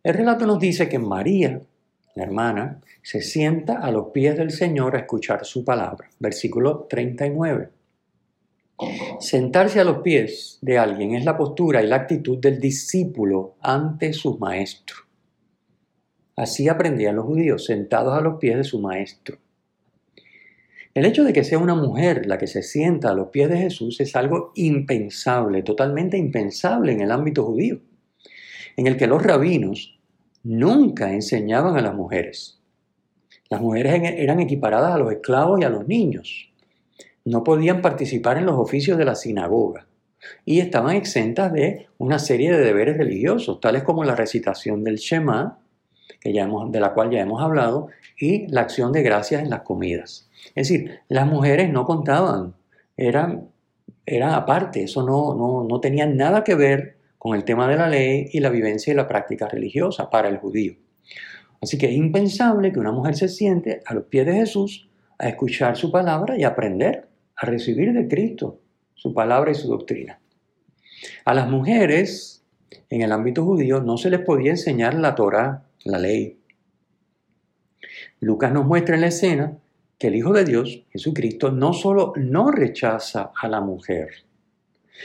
el 0.02 0.14
relato 0.14 0.46
nos 0.46 0.58
dice 0.58 0.88
que 0.88 0.98
María, 0.98 1.60
la 2.14 2.22
hermana, 2.22 2.80
se 3.02 3.20
sienta 3.20 3.80
a 3.80 3.90
los 3.90 4.10
pies 4.10 4.36
del 4.36 4.50
Señor 4.50 4.94
a 4.94 5.00
escuchar 5.00 5.44
su 5.44 5.64
palabra. 5.64 6.08
Versículo 6.18 6.86
39. 6.88 7.70
Sentarse 9.20 9.80
a 9.80 9.84
los 9.84 9.98
pies 9.98 10.58
de 10.60 10.78
alguien 10.78 11.14
es 11.14 11.24
la 11.24 11.36
postura 11.36 11.82
y 11.82 11.86
la 11.86 11.96
actitud 11.96 12.38
del 12.38 12.60
discípulo 12.60 13.56
ante 13.60 14.12
su 14.12 14.38
maestro. 14.38 14.96
Así 16.36 16.68
aprendían 16.68 17.16
los 17.16 17.26
judíos, 17.26 17.64
sentados 17.64 18.16
a 18.16 18.20
los 18.20 18.38
pies 18.38 18.56
de 18.56 18.64
su 18.64 18.80
maestro. 18.80 19.38
El 20.92 21.06
hecho 21.06 21.24
de 21.24 21.32
que 21.32 21.42
sea 21.42 21.58
una 21.58 21.74
mujer 21.74 22.26
la 22.26 22.38
que 22.38 22.46
se 22.46 22.62
sienta 22.62 23.10
a 23.10 23.14
los 23.14 23.28
pies 23.28 23.48
de 23.48 23.58
Jesús 23.58 24.00
es 24.00 24.14
algo 24.14 24.52
impensable, 24.54 25.62
totalmente 25.62 26.16
impensable 26.16 26.92
en 26.92 27.00
el 27.00 27.10
ámbito 27.10 27.44
judío, 27.44 27.80
en 28.76 28.86
el 28.86 28.96
que 28.96 29.08
los 29.08 29.22
rabinos 29.22 29.93
nunca 30.44 31.12
enseñaban 31.12 31.76
a 31.76 31.82
las 31.82 31.94
mujeres. 31.94 32.60
Las 33.50 33.60
mujeres 33.60 34.00
eran 34.16 34.40
equiparadas 34.40 34.94
a 34.94 34.98
los 34.98 35.10
esclavos 35.12 35.60
y 35.60 35.64
a 35.64 35.68
los 35.70 35.88
niños. 35.88 36.50
No 37.24 37.42
podían 37.42 37.82
participar 37.82 38.38
en 38.38 38.46
los 38.46 38.58
oficios 38.58 38.96
de 38.98 39.04
la 39.04 39.14
sinagoga 39.14 39.86
y 40.44 40.60
estaban 40.60 40.96
exentas 40.96 41.52
de 41.52 41.88
una 41.98 42.18
serie 42.18 42.52
de 42.52 42.64
deberes 42.64 42.96
religiosos, 42.96 43.60
tales 43.60 43.82
como 43.82 44.04
la 44.04 44.14
recitación 44.14 44.84
del 44.84 44.96
Shema, 44.96 45.58
que 46.20 46.32
ya 46.32 46.48
de 46.68 46.80
la 46.80 46.94
cual 46.94 47.10
ya 47.10 47.20
hemos 47.20 47.42
hablado, 47.42 47.88
y 48.18 48.46
la 48.48 48.62
acción 48.62 48.92
de 48.92 49.02
gracias 49.02 49.42
en 49.42 49.50
las 49.50 49.62
comidas. 49.62 50.28
Es 50.54 50.68
decir, 50.68 51.00
las 51.08 51.26
mujeres 51.26 51.70
no 51.70 51.84
contaban, 51.84 52.54
eran, 52.96 53.48
eran 54.06 54.30
aparte, 54.30 54.84
eso 54.84 55.02
no, 55.02 55.34
no, 55.34 55.66
no 55.68 55.80
tenía 55.80 56.06
nada 56.06 56.44
que 56.44 56.54
ver 56.54 56.93
con 57.24 57.34
el 57.34 57.44
tema 57.44 57.66
de 57.66 57.76
la 57.76 57.88
ley 57.88 58.28
y 58.32 58.40
la 58.40 58.50
vivencia 58.50 58.92
y 58.92 58.96
la 58.96 59.08
práctica 59.08 59.48
religiosa 59.48 60.10
para 60.10 60.28
el 60.28 60.36
judío. 60.36 60.74
Así 61.62 61.78
que 61.78 61.86
es 61.86 61.94
impensable 61.94 62.70
que 62.70 62.78
una 62.78 62.92
mujer 62.92 63.16
se 63.16 63.28
siente 63.28 63.80
a 63.86 63.94
los 63.94 64.04
pies 64.04 64.26
de 64.26 64.34
Jesús 64.34 64.90
a 65.18 65.30
escuchar 65.30 65.74
su 65.74 65.90
palabra 65.90 66.36
y 66.36 66.44
aprender 66.44 67.08
a 67.36 67.46
recibir 67.46 67.94
de 67.94 68.08
Cristo 68.08 68.60
su 68.94 69.14
palabra 69.14 69.52
y 69.52 69.54
su 69.54 69.68
doctrina. 69.68 70.20
A 71.24 71.32
las 71.32 71.48
mujeres 71.48 72.44
en 72.90 73.00
el 73.00 73.10
ámbito 73.10 73.42
judío 73.42 73.80
no 73.80 73.96
se 73.96 74.10
les 74.10 74.20
podía 74.20 74.50
enseñar 74.50 74.92
la 74.92 75.14
Torah, 75.14 75.64
la 75.84 75.98
ley. 75.98 76.38
Lucas 78.20 78.52
nos 78.52 78.66
muestra 78.66 78.96
en 78.96 79.00
la 79.00 79.06
escena 79.06 79.56
que 79.98 80.08
el 80.08 80.16
Hijo 80.16 80.34
de 80.34 80.44
Dios, 80.44 80.84
Jesucristo, 80.90 81.50
no 81.50 81.72
solo 81.72 82.12
no 82.16 82.50
rechaza 82.50 83.32
a 83.34 83.48
la 83.48 83.62
mujer, 83.62 84.23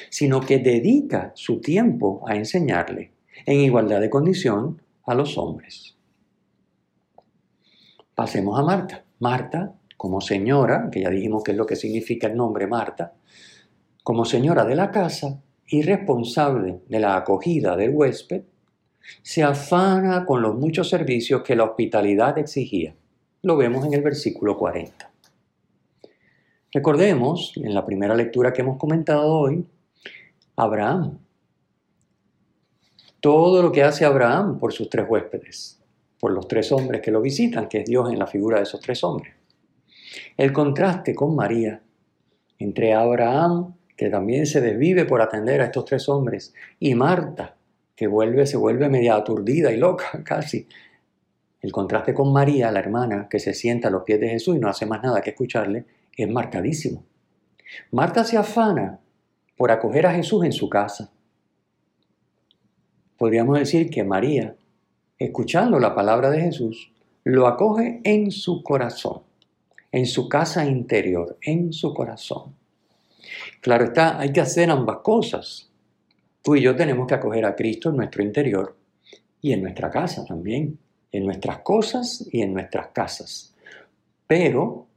sino 0.10 0.41
que 0.41 0.60
dedica 0.60 1.31
su 1.36 1.60
tiempo 1.62 2.24
a 2.27 2.36
enseñarle 2.36 3.12
en 3.46 3.60
igualdad 3.62 4.01
de 4.01 4.10
condición 4.10 4.81
a 5.05 5.15
los 5.15 5.38
hombres. 5.38 5.96
Pasemos 8.15 8.60
a 8.60 8.63
Marta. 8.63 9.05
Marta, 9.19 9.75
como 9.98 10.22
señora, 10.22 10.89
que 10.91 11.01
ya 11.01 11.10
dijimos 11.10 11.43
que 11.43 11.51
es 11.51 11.58
lo 11.58 11.65
que 11.65 11.75
significa 11.75 12.27
el 12.27 12.36
nombre 12.36 12.67
Marta, 12.67 13.13
como 14.03 14.25
señora 14.25 14.65
de 14.65 14.75
la 14.75 14.91
casa 14.91 15.41
y 15.67 15.81
responsable 15.81 16.79
de 16.88 17.00
la 17.00 17.15
acogida 17.15 17.75
del 17.75 17.91
huésped, 17.93 18.43
se 19.22 19.43
afana 19.43 20.25
con 20.25 20.41
los 20.41 20.55
muchos 20.55 20.89
servicios 20.89 21.43
que 21.43 21.55
la 21.55 21.63
hospitalidad 21.63 22.38
exigía. 22.38 22.96
Lo 23.41 23.58
vemos 23.58 23.86
en 23.86 23.93
el 23.93 24.01
versículo 24.01 24.58
40. 24.58 25.12
Recordemos, 26.72 27.53
en 27.55 27.74
la 27.74 27.86
primera 27.86 28.15
lectura 28.15 28.53
que 28.53 28.62
hemos 28.62 28.77
comentado 28.77 29.27
hoy, 29.34 29.65
Abraham. 30.59 31.19
Todo 33.21 33.61
lo 33.61 33.71
que 33.71 33.83
hace 33.83 34.03
Abraham 34.03 34.59
por 34.59 34.73
sus 34.73 34.89
tres 34.89 35.05
huéspedes, 35.07 35.81
por 36.19 36.31
los 36.31 36.47
tres 36.47 36.71
hombres 36.73 37.01
que 37.01 37.11
lo 37.11 37.21
visitan, 37.21 37.69
que 37.69 37.79
es 37.79 37.85
Dios 37.85 38.11
en 38.11 38.19
la 38.19 38.27
figura 38.27 38.57
de 38.57 38.63
esos 38.63 38.81
tres 38.81 39.03
hombres. 39.03 39.33
El 40.35 40.51
contraste 40.51 41.15
con 41.15 41.33
María 41.33 41.81
entre 42.57 42.93
Abraham, 42.93 43.75
que 43.95 44.09
también 44.09 44.45
se 44.45 44.59
desvive 44.59 45.05
por 45.05 45.21
atender 45.21 45.61
a 45.61 45.65
estos 45.65 45.85
tres 45.85 46.09
hombres, 46.09 46.53
y 46.77 46.93
Marta, 46.93 47.55
que 47.95 48.07
vuelve, 48.07 48.45
se 48.45 48.57
vuelve 48.57 48.89
media 48.89 49.15
aturdida 49.15 49.71
y 49.71 49.77
loca 49.77 50.21
casi. 50.25 50.67
El 51.61 51.71
contraste 51.71 52.13
con 52.13 52.33
María, 52.33 52.69
la 52.71 52.79
hermana, 52.79 53.27
que 53.29 53.39
se 53.39 53.53
sienta 53.53 53.87
a 53.87 53.91
los 53.91 54.03
pies 54.03 54.19
de 54.19 54.29
Jesús 54.29 54.57
y 54.57 54.59
no 54.59 54.67
hace 54.67 54.85
más 54.85 55.01
nada 55.03 55.21
que 55.21 55.29
escucharle, 55.31 55.85
es 56.15 56.29
marcadísimo. 56.29 57.05
Marta 57.91 58.23
se 58.23 58.37
afana 58.37 58.99
por 59.59 59.71
acoger 59.71 60.05
a 60.05 60.13
Jesús 60.13 60.45
en 60.45 60.53
su 60.53 60.69
casa. 60.69 61.11
Podríamos 63.17 63.59
decir 63.59 63.89
que 63.89 64.05
María, 64.05 64.55
escuchando 65.17 65.79
la 65.79 65.93
palabra 65.93 66.29
de 66.29 66.39
Jesús, 66.39 66.93
lo 67.25 67.45
acoge 67.45 67.99
en 68.05 68.31
su 68.31 68.63
corazón, 68.63 69.23
en 69.91 70.05
su 70.05 70.29
casa 70.29 70.65
interior, 70.65 71.37
en 71.41 71.73
su 71.73 71.93
corazón. 71.93 72.55
Claro 73.59 73.83
está, 73.83 74.17
hay 74.17 74.31
que 74.31 74.39
hacer 74.39 74.71
ambas 74.71 74.99
cosas. 75.03 75.69
Tú 76.41 76.55
y 76.55 76.61
yo 76.61 76.73
tenemos 76.73 77.05
que 77.05 77.15
acoger 77.15 77.43
a 77.43 77.57
Cristo 77.57 77.89
en 77.89 77.97
nuestro 77.97 78.23
interior 78.23 78.77
y 79.41 79.51
en 79.51 79.61
nuestra 79.61 79.89
casa 79.89 80.23
también, 80.23 80.79
en 81.11 81.25
nuestras 81.25 81.57
cosas 81.63 82.25
y 82.31 82.43
en 82.43 82.53
nuestras 82.53 82.87
casas. 82.93 83.53
Pero 84.25 84.87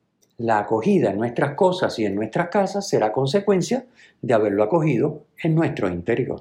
la 0.42 0.58
acogida 0.58 1.10
en 1.10 1.18
nuestras 1.18 1.54
cosas 1.54 1.98
y 1.98 2.04
en 2.04 2.16
nuestras 2.16 2.48
casas 2.48 2.88
será 2.88 3.12
consecuencia 3.12 3.86
de 4.20 4.34
haberlo 4.34 4.64
acogido 4.64 5.22
en 5.42 5.54
nuestro 5.54 5.88
interior. 5.88 6.40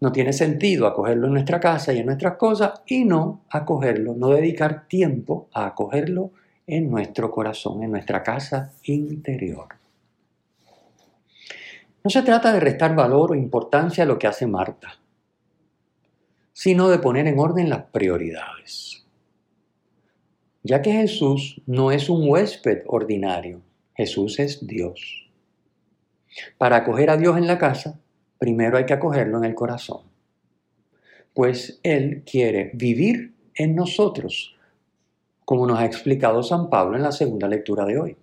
No 0.00 0.10
tiene 0.10 0.32
sentido 0.32 0.86
acogerlo 0.86 1.28
en 1.28 1.34
nuestra 1.34 1.60
casa 1.60 1.92
y 1.92 1.98
en 1.98 2.06
nuestras 2.06 2.36
cosas 2.36 2.82
y 2.86 3.04
no 3.04 3.42
acogerlo, 3.50 4.14
no 4.14 4.30
dedicar 4.30 4.88
tiempo 4.88 5.48
a 5.52 5.66
acogerlo 5.66 6.32
en 6.66 6.90
nuestro 6.90 7.30
corazón, 7.30 7.84
en 7.84 7.92
nuestra 7.92 8.22
casa 8.22 8.72
interior. 8.84 9.68
No 12.02 12.10
se 12.10 12.22
trata 12.22 12.52
de 12.52 12.60
restar 12.60 12.94
valor 12.96 13.32
o 13.32 13.34
importancia 13.34 14.02
a 14.02 14.06
lo 14.06 14.18
que 14.18 14.26
hace 14.26 14.46
Marta, 14.46 14.98
sino 16.52 16.88
de 16.88 16.98
poner 16.98 17.28
en 17.28 17.38
orden 17.38 17.70
las 17.70 17.84
prioridades. 17.84 18.97
Ya 20.62 20.82
que 20.82 20.92
Jesús 20.92 21.62
no 21.66 21.92
es 21.92 22.10
un 22.10 22.28
huésped 22.28 22.82
ordinario, 22.86 23.62
Jesús 23.94 24.38
es 24.38 24.66
Dios. 24.66 25.30
Para 26.56 26.76
acoger 26.76 27.10
a 27.10 27.16
Dios 27.16 27.36
en 27.36 27.46
la 27.46 27.58
casa, 27.58 28.00
primero 28.38 28.76
hay 28.76 28.86
que 28.86 28.94
acogerlo 28.94 29.38
en 29.38 29.44
el 29.44 29.54
corazón. 29.54 30.02
pues 31.34 31.78
Él 31.84 32.24
quiere 32.28 32.72
vivir 32.74 33.34
en 33.54 33.76
nosotros, 33.76 34.56
como 35.44 35.66
nos 35.68 35.78
ha 35.78 35.86
explicado 35.86 36.42
San 36.42 36.68
Pablo 36.68 36.96
en 36.96 37.04
la 37.04 37.12
segunda 37.12 37.46
lectura 37.46 37.84
de 37.84 37.98
hoy. 37.98 38.16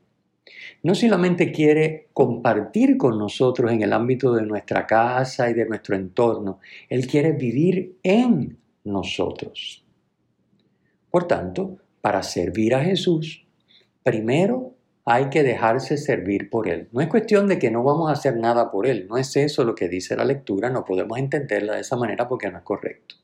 No 0.83 0.93
solamente 0.93 1.51
quiere 1.53 2.09
compartir 2.11 2.97
con 2.97 3.17
nosotros 3.17 3.71
en 3.71 3.81
el 3.81 3.93
ámbito 3.93 4.33
de 4.33 4.45
nuestra 4.45 4.85
casa 4.85 5.49
y 5.49 5.53
de 5.53 5.65
nuestro 5.65 5.95
entorno, 5.95 6.59
Él 6.89 7.07
quiere 7.07 7.31
vivir 7.31 7.97
en 8.03 8.57
nosotros. 8.83 9.83
Por 11.09 11.25
tanto, 11.25 11.77
para 12.05 12.21
servir 12.21 12.75
a 12.75 12.83
Jesús, 12.83 13.47
primero 14.03 14.75
hay 15.05 15.31
que 15.31 15.41
dejarse 15.41 15.97
servir 15.97 16.51
por 16.51 16.69
Él. 16.69 16.87
No 16.91 17.01
es 17.01 17.07
cuestión 17.07 17.47
de 17.47 17.57
que 17.57 17.71
no 17.71 17.81
vamos 17.81 18.11
a 18.11 18.13
hacer 18.13 18.37
nada 18.37 18.69
por 18.69 18.85
Él, 18.85 19.07
no 19.09 19.17
es 19.17 19.35
eso 19.35 19.63
lo 19.63 19.73
que 19.73 19.89
dice 19.89 20.15
la 20.15 20.23
lectura, 20.23 20.69
no 20.69 20.85
podemos 20.85 21.17
entenderla 21.17 21.73
de 21.73 21.81
esa 21.81 21.95
manera 21.95 22.27
porque 22.27 22.51
no 22.51 22.59
es 22.59 22.63
correcto. 22.63 23.15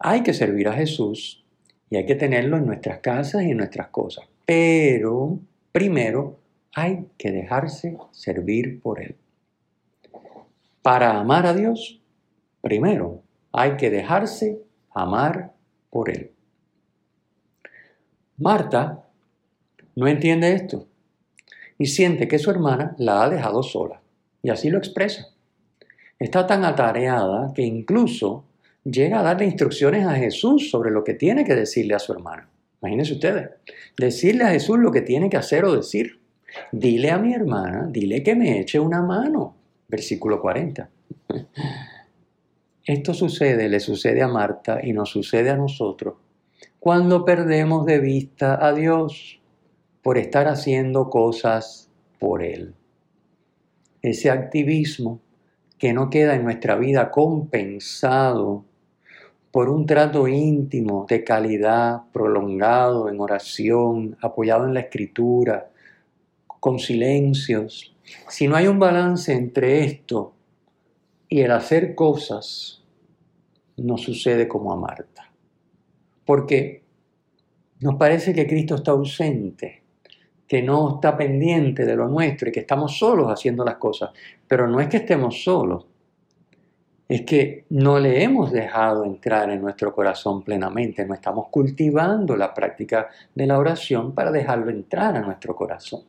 Hay 0.00 0.22
que 0.22 0.34
servir 0.34 0.68
a 0.68 0.74
Jesús 0.74 1.46
y 1.88 1.96
hay 1.96 2.04
que 2.04 2.14
tenerlo 2.14 2.58
en 2.58 2.66
nuestras 2.66 2.98
casas 2.98 3.44
y 3.44 3.52
en 3.52 3.56
nuestras 3.56 3.88
cosas, 3.88 4.26
pero 4.44 5.38
primero 5.72 6.38
hay 6.74 7.06
que 7.16 7.32
dejarse 7.32 7.96
servir 8.10 8.82
por 8.82 9.00
Él. 9.00 9.16
Para 10.82 11.18
amar 11.18 11.46
a 11.46 11.54
Dios, 11.54 12.02
primero 12.60 13.22
hay 13.50 13.78
que 13.78 13.88
dejarse 13.88 14.60
amar 14.90 15.54
por 15.88 16.10
Él. 16.10 16.32
Marta 18.38 19.04
no 19.96 20.06
entiende 20.06 20.52
esto 20.52 20.86
y 21.76 21.86
siente 21.86 22.28
que 22.28 22.38
su 22.38 22.50
hermana 22.50 22.94
la 22.96 23.24
ha 23.24 23.28
dejado 23.28 23.64
sola. 23.64 24.00
Y 24.44 24.50
así 24.50 24.70
lo 24.70 24.78
expresa. 24.78 25.26
Está 26.20 26.46
tan 26.46 26.64
atareada 26.64 27.52
que 27.52 27.62
incluso 27.62 28.44
llega 28.84 29.18
a 29.18 29.22
darle 29.24 29.46
instrucciones 29.46 30.06
a 30.06 30.14
Jesús 30.14 30.70
sobre 30.70 30.92
lo 30.92 31.02
que 31.02 31.14
tiene 31.14 31.44
que 31.44 31.56
decirle 31.56 31.96
a 31.96 31.98
su 31.98 32.12
hermana. 32.12 32.48
Imagínense 32.80 33.14
ustedes, 33.14 33.50
decirle 33.96 34.44
a 34.44 34.50
Jesús 34.50 34.78
lo 34.78 34.92
que 34.92 35.02
tiene 35.02 35.28
que 35.28 35.36
hacer 35.36 35.64
o 35.64 35.74
decir. 35.74 36.20
Dile 36.70 37.10
a 37.10 37.18
mi 37.18 37.34
hermana, 37.34 37.88
dile 37.90 38.22
que 38.22 38.36
me 38.36 38.60
eche 38.60 38.78
una 38.78 39.02
mano. 39.02 39.56
Versículo 39.88 40.40
40. 40.40 40.88
Esto 42.84 43.14
sucede, 43.14 43.68
le 43.68 43.80
sucede 43.80 44.22
a 44.22 44.28
Marta 44.28 44.78
y 44.80 44.92
nos 44.92 45.10
sucede 45.10 45.50
a 45.50 45.56
nosotros 45.56 46.14
cuando 46.88 47.26
perdemos 47.26 47.84
de 47.84 47.98
vista 47.98 48.66
a 48.66 48.72
Dios 48.72 49.42
por 50.00 50.16
estar 50.16 50.48
haciendo 50.48 51.10
cosas 51.10 51.90
por 52.18 52.42
Él. 52.42 52.74
Ese 54.00 54.30
activismo 54.30 55.20
que 55.76 55.92
no 55.92 56.08
queda 56.08 56.34
en 56.34 56.44
nuestra 56.44 56.76
vida 56.76 57.10
compensado 57.10 58.64
por 59.50 59.68
un 59.68 59.84
trato 59.84 60.28
íntimo, 60.28 61.04
de 61.06 61.24
calidad, 61.24 62.04
prolongado 62.10 63.10
en 63.10 63.20
oración, 63.20 64.16
apoyado 64.22 64.64
en 64.64 64.72
la 64.72 64.80
escritura, 64.80 65.68
con 66.46 66.78
silencios. 66.78 67.94
Si 68.28 68.48
no 68.48 68.56
hay 68.56 68.66
un 68.66 68.78
balance 68.78 69.34
entre 69.34 69.84
esto 69.84 70.32
y 71.28 71.42
el 71.42 71.50
hacer 71.50 71.94
cosas, 71.94 72.82
no 73.76 73.98
sucede 73.98 74.48
como 74.48 74.72
a 74.72 74.76
Marta. 74.76 75.27
Porque 76.28 76.82
nos 77.80 77.94
parece 77.94 78.34
que 78.34 78.46
Cristo 78.46 78.74
está 78.74 78.90
ausente 78.90 79.78
que 80.48 80.62
no 80.62 80.94
está 80.94 81.16
pendiente 81.16 81.84
de 81.84 81.94
lo 81.94 82.08
nuestro 82.08 82.48
y 82.48 82.52
que 82.52 82.60
estamos 82.60 82.98
solos 82.98 83.28
haciendo 83.28 83.64
las 83.64 83.76
cosas. 83.76 84.10
Pero 84.48 84.66
no 84.66 84.80
es 84.80 84.88
que 84.88 84.96
estemos 84.96 85.44
solos, 85.44 85.86
es 87.06 87.22
que 87.22 87.66
no 87.68 87.98
le 87.98 88.22
hemos 88.22 88.50
dejado 88.50 89.04
entrar 89.04 89.50
en 89.50 89.60
nuestro 89.60 89.94
corazón 89.94 90.42
plenamente, 90.42 91.04
no 91.04 91.12
estamos 91.12 91.48
cultivando 91.50 92.34
la 92.34 92.54
práctica 92.54 93.08
de 93.34 93.46
la 93.46 93.58
oración 93.58 94.14
para 94.14 94.32
dejarlo 94.32 94.70
entrar 94.70 95.16
a 95.16 95.20
nuestro 95.20 95.54
corazón 95.54 96.02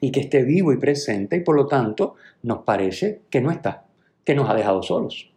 y 0.00 0.10
que 0.10 0.20
esté 0.20 0.42
vivo 0.42 0.72
y 0.72 0.76
presente 0.76 1.36
y 1.36 1.40
por 1.40 1.54
lo 1.54 1.66
tanto 1.66 2.16
nos 2.42 2.64
parece 2.64 3.22
que 3.30 3.40
no 3.40 3.52
está, 3.52 3.86
que 4.24 4.34
nos 4.34 4.50
ha 4.50 4.54
dejado 4.54 4.82
solos. 4.82 5.30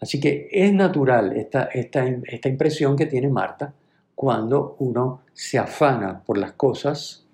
Así 0.00 0.20
que 0.20 0.48
es 0.50 0.72
natural 0.72 1.36
esta, 1.36 1.64
esta, 1.64 2.04
esta 2.06 2.48
impresión 2.48 2.96
que 2.96 3.06
tiene 3.06 3.28
Marta 3.28 3.72
cuando 4.14 4.76
uno 4.78 5.22
se 5.32 5.58
afana 5.58 6.22
por 6.24 6.38
las 6.38 6.52
cosas 6.52 7.26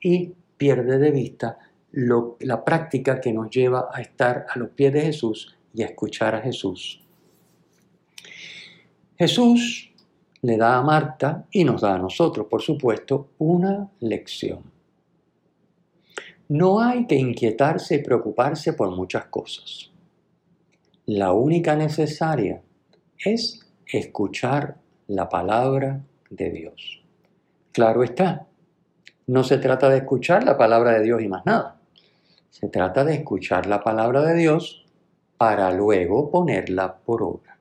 y 0.00 0.32
pierde 0.56 0.98
de 0.98 1.10
vista 1.10 1.58
la 1.92 2.64
práctica 2.64 3.20
que 3.20 3.32
nos 3.32 3.50
lleva 3.50 3.88
a 3.92 4.00
estar 4.00 4.46
a 4.48 4.58
los 4.58 4.70
pies 4.70 4.92
de 4.92 5.00
Jesús 5.00 5.56
y 5.74 5.82
a 5.82 5.86
escuchar 5.86 6.34
a 6.34 6.40
Jesús. 6.40 7.02
Jesús 9.16 9.92
le 10.42 10.56
da 10.56 10.76
a 10.76 10.82
Marta 10.82 11.46
y 11.50 11.64
nos 11.64 11.80
da 11.80 11.94
a 11.94 11.98
nosotros, 11.98 12.46
por 12.48 12.62
supuesto, 12.62 13.30
una 13.38 13.90
lección. 14.00 14.62
No 16.48 16.80
hay 16.80 17.06
que 17.06 17.16
inquietarse 17.16 17.96
y 17.96 18.02
preocuparse 18.02 18.72
por 18.72 18.90
muchas 18.94 19.26
cosas. 19.26 19.90
La 21.08 21.32
única 21.32 21.74
necesaria 21.74 22.60
es 23.24 23.66
escuchar 23.86 24.76
la 25.06 25.30
palabra 25.30 26.04
de 26.28 26.50
Dios. 26.50 27.02
Claro 27.72 28.02
está, 28.02 28.46
no 29.26 29.42
se 29.42 29.56
trata 29.56 29.88
de 29.88 29.96
escuchar 29.96 30.44
la 30.44 30.58
palabra 30.58 30.92
de 30.92 31.04
Dios 31.04 31.22
y 31.22 31.28
más 31.28 31.46
nada. 31.46 31.80
Se 32.50 32.68
trata 32.68 33.06
de 33.06 33.14
escuchar 33.14 33.64
la 33.64 33.82
palabra 33.82 34.20
de 34.20 34.34
Dios 34.34 34.84
para 35.38 35.72
luego 35.72 36.30
ponerla 36.30 36.98
por 36.98 37.22
obra. 37.22 37.56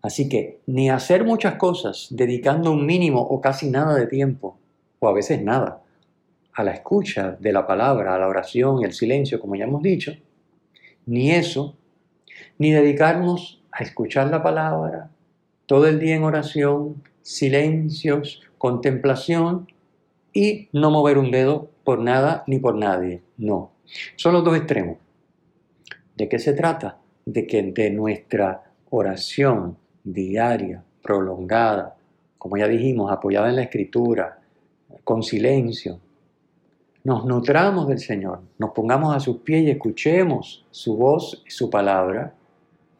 Así 0.00 0.30
que 0.30 0.62
ni 0.64 0.88
hacer 0.88 1.24
muchas 1.24 1.56
cosas 1.56 2.06
dedicando 2.08 2.72
un 2.72 2.86
mínimo 2.86 3.20
o 3.20 3.38
casi 3.38 3.68
nada 3.68 3.94
de 3.96 4.06
tiempo, 4.06 4.56
o 4.98 5.08
a 5.08 5.12
veces 5.12 5.42
nada, 5.42 5.82
a 6.54 6.64
la 6.64 6.72
escucha 6.72 7.36
de 7.38 7.52
la 7.52 7.66
palabra, 7.66 8.14
a 8.14 8.18
la 8.18 8.28
oración 8.28 8.82
el 8.82 8.94
silencio, 8.94 9.38
como 9.38 9.56
ya 9.56 9.64
hemos 9.64 9.82
dicho, 9.82 10.14
ni 11.04 11.32
eso, 11.32 11.76
ni 12.62 12.70
dedicarnos 12.70 13.60
a 13.72 13.82
escuchar 13.82 14.28
la 14.28 14.40
palabra 14.40 15.10
todo 15.66 15.88
el 15.88 15.98
día 15.98 16.14
en 16.14 16.22
oración, 16.22 17.02
silencios, 17.20 18.40
contemplación 18.56 19.66
y 20.32 20.68
no 20.72 20.92
mover 20.92 21.18
un 21.18 21.32
dedo 21.32 21.70
por 21.82 21.98
nada 21.98 22.44
ni 22.46 22.60
por 22.60 22.76
nadie. 22.76 23.20
No. 23.36 23.72
Son 24.14 24.32
los 24.32 24.44
dos 24.44 24.56
extremos. 24.56 24.98
¿De 26.16 26.28
qué 26.28 26.38
se 26.38 26.52
trata? 26.52 26.98
De 27.26 27.48
que 27.48 27.64
de 27.64 27.90
nuestra 27.90 28.62
oración 28.90 29.76
diaria, 30.04 30.84
prolongada, 31.02 31.96
como 32.38 32.58
ya 32.58 32.68
dijimos, 32.68 33.10
apoyada 33.10 33.48
en 33.48 33.56
la 33.56 33.62
escritura, 33.62 34.38
con 35.02 35.24
silencio, 35.24 35.98
nos 37.02 37.24
nutramos 37.24 37.88
del 37.88 37.98
Señor, 37.98 38.42
nos 38.56 38.70
pongamos 38.70 39.16
a 39.16 39.18
sus 39.18 39.38
pies 39.38 39.64
y 39.64 39.70
escuchemos 39.70 40.64
su 40.70 40.96
voz 40.96 41.42
su 41.48 41.68
palabra 41.68 42.34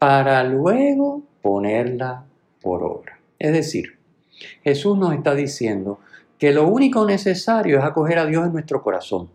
para 0.03 0.43
luego 0.43 1.23
ponerla 1.41 2.25
por 2.61 2.83
obra. 2.83 3.21
Es 3.39 3.53
decir, 3.53 3.97
Jesús 4.61 4.97
nos 4.97 5.13
está 5.13 5.33
diciendo, 5.33 6.01
que 6.37 6.51
lo 6.51 6.67
único 6.67 7.05
necesario 7.05 7.79
es 7.79 7.85
acoger 7.85 8.19
a 8.19 8.25
Dios 8.25 8.45
en 8.45 8.51
nuestro 8.51 8.83
corazón, 8.83 9.29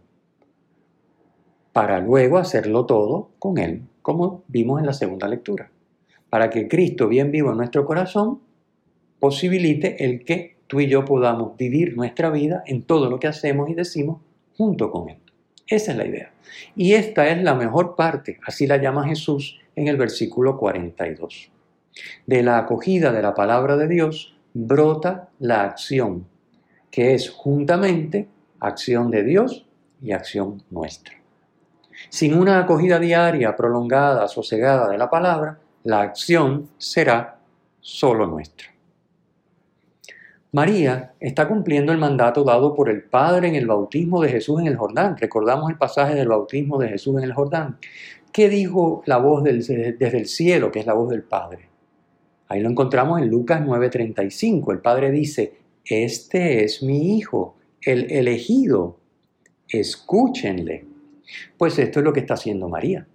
para 1.72 2.00
luego 2.00 2.36
hacerlo 2.36 2.84
todo 2.84 3.30
con 3.38 3.56
Él, 3.56 3.84
como 4.02 4.44
vimos 4.46 4.78
en 4.80 4.84
la 4.84 4.92
segunda 4.92 5.26
lectura, 5.26 5.70
para 6.28 6.50
que 6.50 6.68
Cristo, 6.68 7.08
bien 7.08 7.30
vivo 7.30 7.50
en 7.52 7.56
nuestro 7.56 7.86
corazón, 7.86 8.40
posibilite 9.20 10.04
el 10.04 10.22
que 10.22 10.58
tú 10.66 10.80
y 10.80 10.86
yo 10.86 11.06
podamos 11.06 11.56
vivir 11.56 11.96
nuestra 11.96 12.28
vida 12.28 12.62
en 12.66 12.82
todo 12.82 13.08
lo 13.08 13.18
que 13.18 13.28
hacemos 13.28 13.70
y 13.70 13.74
decimos 13.74 14.20
junto 14.54 14.90
con 14.90 15.08
Él. 15.08 15.16
Esa 15.66 15.92
es 15.92 15.96
la 15.96 16.06
idea. 16.06 16.32
Y 16.76 16.92
esta 16.92 17.26
es 17.28 17.42
la 17.42 17.54
mejor 17.54 17.96
parte, 17.96 18.38
así 18.44 18.66
la 18.66 18.76
llama 18.76 19.08
Jesús 19.08 19.58
en 19.80 19.88
el 19.88 19.96
versículo 19.96 20.56
42. 20.56 21.50
De 22.26 22.42
la 22.42 22.58
acogida 22.58 23.12
de 23.12 23.22
la 23.22 23.34
palabra 23.34 23.76
de 23.76 23.88
Dios 23.88 24.36
brota 24.54 25.28
la 25.38 25.62
acción 25.62 26.26
que 26.90 27.14
es 27.14 27.30
juntamente 27.30 28.28
acción 28.60 29.10
de 29.10 29.22
Dios 29.22 29.66
y 30.02 30.12
acción 30.12 30.62
nuestra. 30.70 31.14
Sin 32.08 32.34
una 32.34 32.60
acogida 32.60 32.98
diaria, 32.98 33.56
prolongada, 33.56 34.28
sosegada 34.28 34.88
de 34.88 34.98
la 34.98 35.10
palabra, 35.10 35.58
la 35.84 36.00
acción 36.00 36.68
será 36.78 37.38
solo 37.80 38.26
nuestra. 38.26 38.68
María 40.50 41.12
está 41.20 41.46
cumpliendo 41.46 41.92
el 41.92 41.98
mandato 41.98 42.42
dado 42.42 42.74
por 42.74 42.88
el 42.88 43.02
Padre 43.02 43.48
en 43.48 43.54
el 43.54 43.66
bautismo 43.66 44.22
de 44.22 44.30
Jesús 44.30 44.60
en 44.60 44.66
el 44.68 44.76
Jordán. 44.76 45.16
Recordamos 45.18 45.70
el 45.70 45.76
pasaje 45.76 46.14
del 46.14 46.28
bautismo 46.28 46.78
de 46.78 46.88
Jesús 46.88 47.18
en 47.18 47.24
el 47.24 47.34
Jordán. 47.34 47.78
¿Qué 48.38 48.48
dijo 48.48 49.02
la 49.04 49.16
voz 49.16 49.42
desde 49.42 50.16
el 50.16 50.26
cielo, 50.28 50.70
que 50.70 50.78
es 50.78 50.86
la 50.86 50.92
voz 50.92 51.10
del 51.10 51.24
Padre? 51.24 51.70
Ahí 52.46 52.60
lo 52.60 52.70
encontramos 52.70 53.20
en 53.20 53.28
Lucas 53.28 53.60
9:35. 53.66 54.70
El 54.70 54.78
Padre 54.78 55.10
dice, 55.10 55.54
este 55.84 56.62
es 56.62 56.80
mi 56.84 57.18
hijo, 57.18 57.56
el 57.82 58.12
elegido, 58.12 59.00
escúchenle. 59.66 60.86
Pues 61.56 61.80
esto 61.80 61.98
es 61.98 62.04
lo 62.04 62.12
que 62.12 62.20
está 62.20 62.34
haciendo 62.34 62.68
María. 62.68 63.08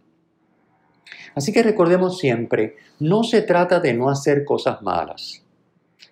Así 1.35 1.53
que 1.53 1.63
recordemos 1.63 2.19
siempre, 2.19 2.75
no 2.99 3.23
se 3.23 3.43
trata 3.43 3.79
de 3.79 3.93
no 3.93 4.09
hacer 4.09 4.43
cosas 4.43 4.81
malas. 4.81 5.41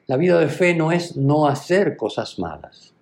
La 0.07 0.15
vida 0.15 0.39
de 0.39 0.47
fe 0.47 0.73
no 0.73 0.93
es 0.93 1.17
no 1.17 1.47
hacer 1.47 1.97
cosas 1.97 2.39
malas. 2.39 2.93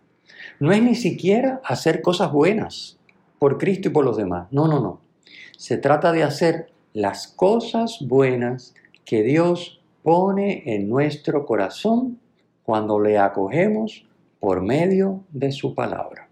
No 0.60 0.72
es 0.72 0.82
ni 0.82 0.95
siquiera 0.95 1.62
hacer 1.63 2.02
cosas 2.02 2.32
buenas 2.32 2.98
por 3.38 3.60
Cristo 3.60 3.89
y 3.89 3.91
por 3.91 4.06
los 4.06 4.17
demás. 4.17 4.48
No, 4.50 4.67
no, 4.67 4.80
no. 4.80 5.09
Se 5.60 5.76
trata 5.76 6.13
de 6.13 6.24
hacer 6.24 6.72
las 6.93 7.28
cosas 7.28 7.98
buenas 8.00 8.74
que 9.04 9.24
Dios 9.24 9.82
pone 10.04 10.63
en 10.74 10.88
nuestro 10.88 11.45
corazón 11.45 12.17
cuando 12.63 12.98
le 12.98 13.17
acogemos 13.17 14.08
por 14.39 14.62
medio 14.62 15.26
de 15.34 15.52
su 15.52 15.76
palabra. 15.76 16.30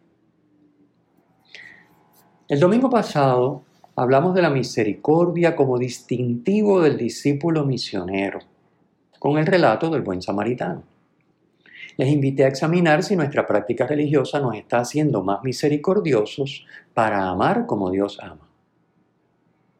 El 2.47 2.61
domingo 2.61 2.89
pasado 2.89 3.63
hablamos 3.97 4.33
de 4.33 4.43
la 4.43 4.49
misericordia 4.49 5.57
como 5.57 5.77
distintivo 5.77 6.79
del 6.79 6.95
discípulo 6.95 7.65
misionero, 7.65 8.39
con 9.19 9.37
el 9.37 9.45
relato 9.45 9.89
del 9.89 10.03
buen 10.03 10.21
samaritano. 10.21 10.83
Les 11.97 12.07
invité 12.07 12.45
a 12.45 12.47
examinar 12.47 13.03
si 13.03 13.17
nuestra 13.17 13.45
práctica 13.45 13.85
religiosa 13.85 14.39
nos 14.39 14.55
está 14.55 14.79
haciendo 14.79 15.21
más 15.21 15.43
misericordiosos 15.43 16.65
para 16.93 17.27
amar 17.27 17.65
como 17.65 17.91
Dios 17.91 18.19
ama. 18.21 18.46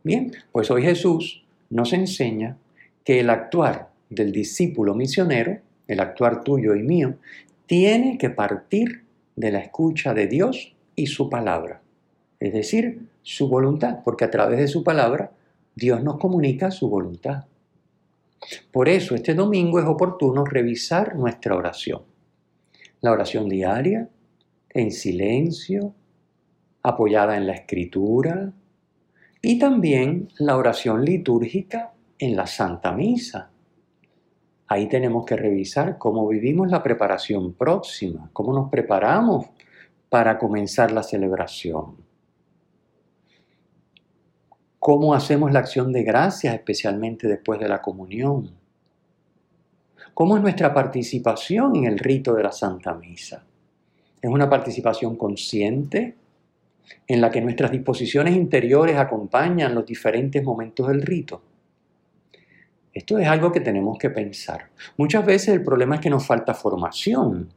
Bien, 0.07 0.31
pues 0.51 0.71
hoy 0.71 0.81
Jesús 0.81 1.45
nos 1.69 1.93
enseña 1.93 2.57
que 3.03 3.19
el 3.19 3.29
actuar 3.29 3.89
del 4.09 4.31
discípulo 4.31 4.95
misionero, 4.95 5.59
el 5.87 5.99
actuar 5.99 6.43
tuyo 6.43 6.75
y 6.75 6.81
mío, 6.81 7.15
tiene 7.65 8.17
que 8.17 8.29
partir 8.29 9.03
de 9.35 9.51
la 9.51 9.59
escucha 9.59 10.13
de 10.13 10.27
Dios 10.27 10.73
y 10.95 11.07
su 11.07 11.29
palabra 11.29 11.81
es 12.39 12.53
decir, 12.53 13.07
su 13.23 13.47
voluntad, 13.47 13.99
porque 14.03 14.25
a 14.25 14.31
través 14.31 14.59
de 14.59 14.67
su 14.67 14.83
palabra 14.83 15.31
Dios 15.75 16.03
nos 16.03 16.17
comunica 16.17 16.71
su 16.71 16.89
voluntad. 16.89 17.45
Por 18.71 18.87
eso 18.87 19.15
este 19.15 19.33
domingo 19.33 19.79
es 19.79 19.85
oportuno 19.85 20.45
revisar 20.45 21.15
nuestra 21.15 21.55
oración. 21.55 22.03
La 23.01 23.11
oración 23.11 23.49
diaria, 23.49 24.09
en 24.69 24.91
silencio, 24.91 25.93
apoyada 26.83 27.37
en 27.37 27.47
la 27.47 27.53
escritura, 27.53 28.53
y 29.47 29.57
también 29.57 30.27
la 30.39 30.57
oración 30.57 31.05
litúrgica 31.05 31.93
en 32.19 32.35
la 32.35 32.47
Santa 32.47 32.91
Misa. 32.91 33.49
Ahí 34.67 34.89
tenemos 34.89 35.25
que 35.25 35.37
revisar 35.37 35.97
cómo 35.97 36.27
vivimos 36.27 36.69
la 36.69 36.83
preparación 36.83 37.53
próxima, 37.53 38.29
cómo 38.33 38.51
nos 38.51 38.69
preparamos 38.69 39.45
para 40.09 40.37
comenzar 40.37 40.91
la 40.91 41.01
celebración 41.01 41.95
cómo 44.79 45.13
hacemos 45.13 45.51
la 45.51 45.59
acción 45.59 45.91
de 45.91 46.03
gracias, 46.03 46.53
especialmente 46.53 47.27
después 47.27 47.59
de 47.59 47.67
la 47.67 47.81
comunión. 47.81 48.51
¿Cómo 50.13 50.37
es 50.37 50.41
nuestra 50.41 50.73
participación 50.73 51.75
en 51.75 51.83
el 51.83 51.99
rito 51.99 52.33
de 52.33 52.43
la 52.43 52.53
Santa 52.53 52.93
Misa? 52.93 53.43
¿Es 54.21 54.29
una 54.29 54.49
participación 54.49 55.17
consciente 55.17 56.15
en 57.07 57.21
la 57.21 57.31
que 57.31 57.41
nuestras 57.41 57.71
disposiciones 57.71 58.35
interiores 58.35 58.97
acompañan 58.97 59.75
los 59.75 59.85
diferentes 59.85 60.43
momentos 60.43 60.87
del 60.87 61.01
rito? 61.01 61.41
Esto 62.93 63.19
es 63.19 63.27
algo 63.27 63.51
que 63.51 63.59
tenemos 63.59 63.97
que 63.99 64.09
pensar. 64.09 64.69
Muchas 64.97 65.25
veces 65.25 65.49
el 65.49 65.63
problema 65.63 65.95
es 65.95 66.01
que 66.01 66.09
nos 66.09 66.25
falta 66.25 66.53
formación 66.53 67.49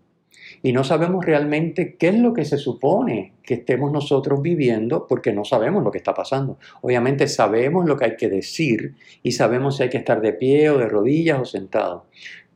y 0.62 0.72
no 0.72 0.84
sabemos 0.84 1.24
realmente 1.24 1.96
qué 1.96 2.08
es 2.08 2.16
lo 2.16 2.34
que 2.34 2.44
se 2.44 2.58
supone 2.58 3.32
que 3.42 3.54
estemos 3.54 3.90
nosotros 3.90 4.42
viviendo 4.42 5.06
porque 5.06 5.32
no 5.32 5.44
sabemos 5.44 5.82
lo 5.82 5.90
que 5.90 5.98
está 5.98 6.12
pasando. 6.12 6.58
Obviamente 6.82 7.26
sabemos 7.28 7.86
lo 7.86 7.96
que 7.96 8.04
hay 8.04 8.16
que 8.16 8.28
decir 8.28 8.94
y 9.22 9.32
sabemos 9.32 9.76
si 9.76 9.84
hay 9.84 9.88
que 9.88 9.98
estar 9.98 10.20
de 10.20 10.34
pie 10.34 10.68
o 10.70 10.78
de 10.78 10.88
rodillas 10.88 11.40
o 11.40 11.44
sentado, 11.44 12.06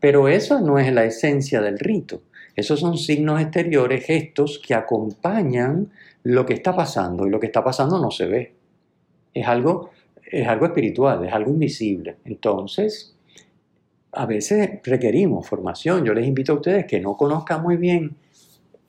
pero 0.01 0.29
eso 0.29 0.61
no 0.61 0.79
es 0.79 0.93
la 0.93 1.05
esencia 1.05 1.63
del 1.63 1.79
rito. 1.79 2.23
Esos 2.57 2.81
son 2.81 2.97
signos 2.97 3.41
exteriores, 3.41 4.05
gestos 4.05 4.61
que 4.65 4.75
acompañan 4.75 5.91
lo 6.23 6.47
que 6.47 6.55
está 6.55 6.75
pasando 6.75 7.27
y 7.27 7.31
lo 7.31 7.41
que 7.41 7.47
está 7.47 7.63
pasando 7.63 7.99
no 7.99 8.11
se 8.11 8.27
ve. 8.27 8.55
Es 9.33 9.47
algo, 9.47 9.91
es 10.31 10.47
algo 10.47 10.67
espiritual, 10.67 11.25
es 11.25 11.33
algo 11.33 11.51
invisible. 11.51 12.17
Entonces, 12.25 13.15
a 14.13 14.27
veces 14.27 14.81
requerimos 14.85 15.47
formación. 15.47 16.05
Yo 16.05 16.15
les 16.15 16.27
invito 16.27 16.53
a 16.53 16.57
ustedes 16.57 16.87
que 16.87 17.01
no 17.01 17.17
conozcan 17.17 17.63
muy 17.63 17.77
bien 17.77 18.17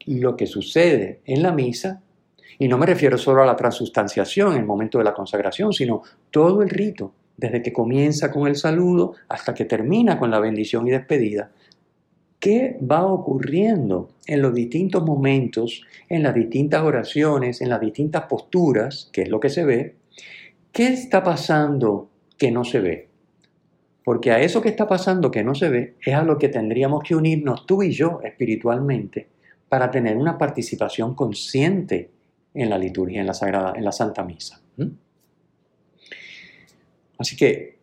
lo 0.05 0.37
que 0.37 0.45
sucede 0.45 1.21
en 1.25 1.41
la 1.41 1.51
misa, 1.51 2.01
y 2.57 2.67
no 2.67 2.77
me 2.77 2.85
refiero 2.85 3.17
solo 3.17 3.43
a 3.43 3.45
la 3.45 3.55
transustanciación 3.55 4.53
en 4.53 4.59
el 4.59 4.65
momento 4.65 4.97
de 4.97 5.03
la 5.03 5.13
consagración, 5.13 5.73
sino 5.73 6.03
todo 6.31 6.61
el 6.61 6.69
rito, 6.69 7.11
desde 7.35 7.61
que 7.61 7.73
comienza 7.73 8.31
con 8.31 8.47
el 8.47 8.55
saludo 8.55 9.13
hasta 9.27 9.53
que 9.53 9.65
termina 9.65 10.17
con 10.17 10.31
la 10.31 10.39
bendición 10.39 10.87
y 10.87 10.91
despedida. 10.91 11.51
¿Qué 12.45 12.77
va 12.79 13.03
ocurriendo 13.03 14.09
en 14.27 14.43
los 14.43 14.53
distintos 14.53 15.03
momentos, 15.03 15.81
en 16.07 16.21
las 16.21 16.35
distintas 16.35 16.83
oraciones, 16.83 17.59
en 17.59 17.69
las 17.69 17.81
distintas 17.81 18.25
posturas, 18.25 19.09
que 19.11 19.23
es 19.23 19.29
lo 19.29 19.39
que 19.39 19.49
se 19.49 19.65
ve? 19.65 19.95
¿Qué 20.71 20.89
está 20.89 21.23
pasando 21.23 22.11
que 22.37 22.51
no 22.51 22.63
se 22.63 22.81
ve? 22.81 23.09
Porque 24.03 24.29
a 24.29 24.41
eso 24.41 24.61
que 24.61 24.69
está 24.69 24.87
pasando 24.87 25.31
que 25.31 25.43
no 25.43 25.55
se 25.55 25.69
ve 25.69 25.95
es 26.05 26.13
a 26.13 26.21
lo 26.21 26.37
que 26.37 26.49
tendríamos 26.49 27.01
que 27.01 27.15
unirnos 27.15 27.65
tú 27.65 27.81
y 27.81 27.89
yo 27.89 28.21
espiritualmente 28.23 29.27
para 29.67 29.89
tener 29.89 30.15
una 30.15 30.37
participación 30.37 31.15
consciente 31.15 32.11
en 32.53 32.69
la 32.69 32.77
liturgia, 32.77 33.21
en 33.21 33.25
la 33.25 33.33
Sagrada, 33.33 33.73
en 33.75 33.83
la 33.83 33.91
Santa 33.91 34.23
Misa. 34.23 34.61
Así 37.17 37.35
que 37.35 37.79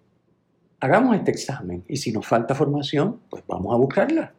hagamos 0.78 1.16
este 1.16 1.32
examen 1.32 1.82
y 1.88 1.96
si 1.96 2.12
nos 2.12 2.24
falta 2.24 2.54
formación, 2.54 3.22
pues 3.28 3.42
vamos 3.48 3.74
a 3.74 3.76
buscarla. 3.76 4.34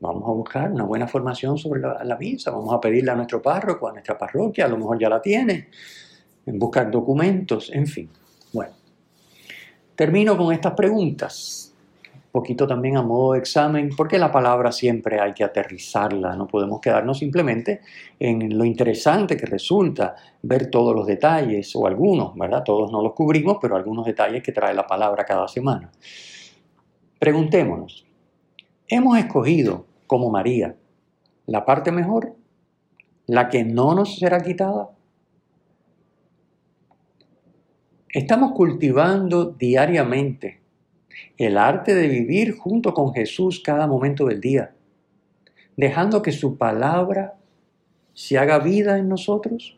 Vamos 0.00 0.22
a 0.28 0.32
buscar 0.32 0.70
una 0.70 0.84
buena 0.84 1.08
formación 1.08 1.58
sobre 1.58 1.80
la, 1.80 2.04
la 2.04 2.16
misa, 2.16 2.52
vamos 2.52 2.72
a 2.72 2.80
pedirle 2.80 3.10
a 3.10 3.16
nuestro 3.16 3.42
párroco, 3.42 3.88
a 3.88 3.92
nuestra 3.92 4.16
parroquia, 4.16 4.66
a 4.66 4.68
lo 4.68 4.76
mejor 4.76 4.98
ya 4.98 5.08
la 5.08 5.20
tiene, 5.20 5.68
en 6.46 6.58
buscar 6.58 6.90
documentos, 6.90 7.70
en 7.72 7.86
fin. 7.86 8.08
Bueno. 8.52 8.72
Termino 9.98 10.36
con 10.36 10.54
estas 10.54 10.74
preguntas, 10.74 11.74
un 12.14 12.30
poquito 12.30 12.68
también 12.68 12.96
a 12.96 13.02
modo 13.02 13.32
de 13.32 13.40
examen, 13.40 13.90
porque 13.96 14.16
la 14.16 14.30
palabra 14.30 14.70
siempre 14.70 15.18
hay 15.18 15.32
que 15.32 15.42
aterrizarla, 15.42 16.36
no 16.36 16.46
podemos 16.46 16.80
quedarnos 16.80 17.18
simplemente 17.18 17.80
en 18.20 18.56
lo 18.56 18.64
interesante 18.64 19.36
que 19.36 19.46
resulta 19.46 20.14
ver 20.42 20.70
todos 20.70 20.94
los 20.94 21.04
detalles, 21.04 21.74
o 21.74 21.88
algunos, 21.88 22.36
¿verdad? 22.36 22.62
Todos 22.62 22.92
no 22.92 23.02
los 23.02 23.14
cubrimos, 23.14 23.58
pero 23.60 23.74
algunos 23.74 24.06
detalles 24.06 24.40
que 24.40 24.52
trae 24.52 24.72
la 24.72 24.86
palabra 24.86 25.24
cada 25.24 25.48
semana. 25.48 25.90
Preguntémonos, 27.18 28.06
¿hemos 28.86 29.18
escogido 29.18 29.87
como 30.08 30.30
María 30.30 30.74
la 31.48 31.64
parte 31.64 31.90
mejor? 31.90 32.34
¿La 33.26 33.48
que 33.48 33.64
no 33.64 33.94
nos 33.94 34.18
será 34.18 34.42
quitada? 34.42 34.90
Estamos 38.10 38.52
cultivando 38.52 39.46
diariamente 39.46 40.60
el 41.38 41.56
arte 41.56 41.94
de 41.94 42.06
vivir 42.06 42.56
junto 42.56 42.92
con 42.92 43.14
Jesús 43.14 43.60
cada 43.60 43.86
momento 43.86 44.26
del 44.26 44.40
día, 44.40 44.74
dejando 45.76 46.20
que 46.20 46.32
su 46.32 46.58
palabra 46.58 47.38
se 48.12 48.36
haga 48.36 48.58
vida 48.58 48.98
en 48.98 49.08
nosotros. 49.08 49.77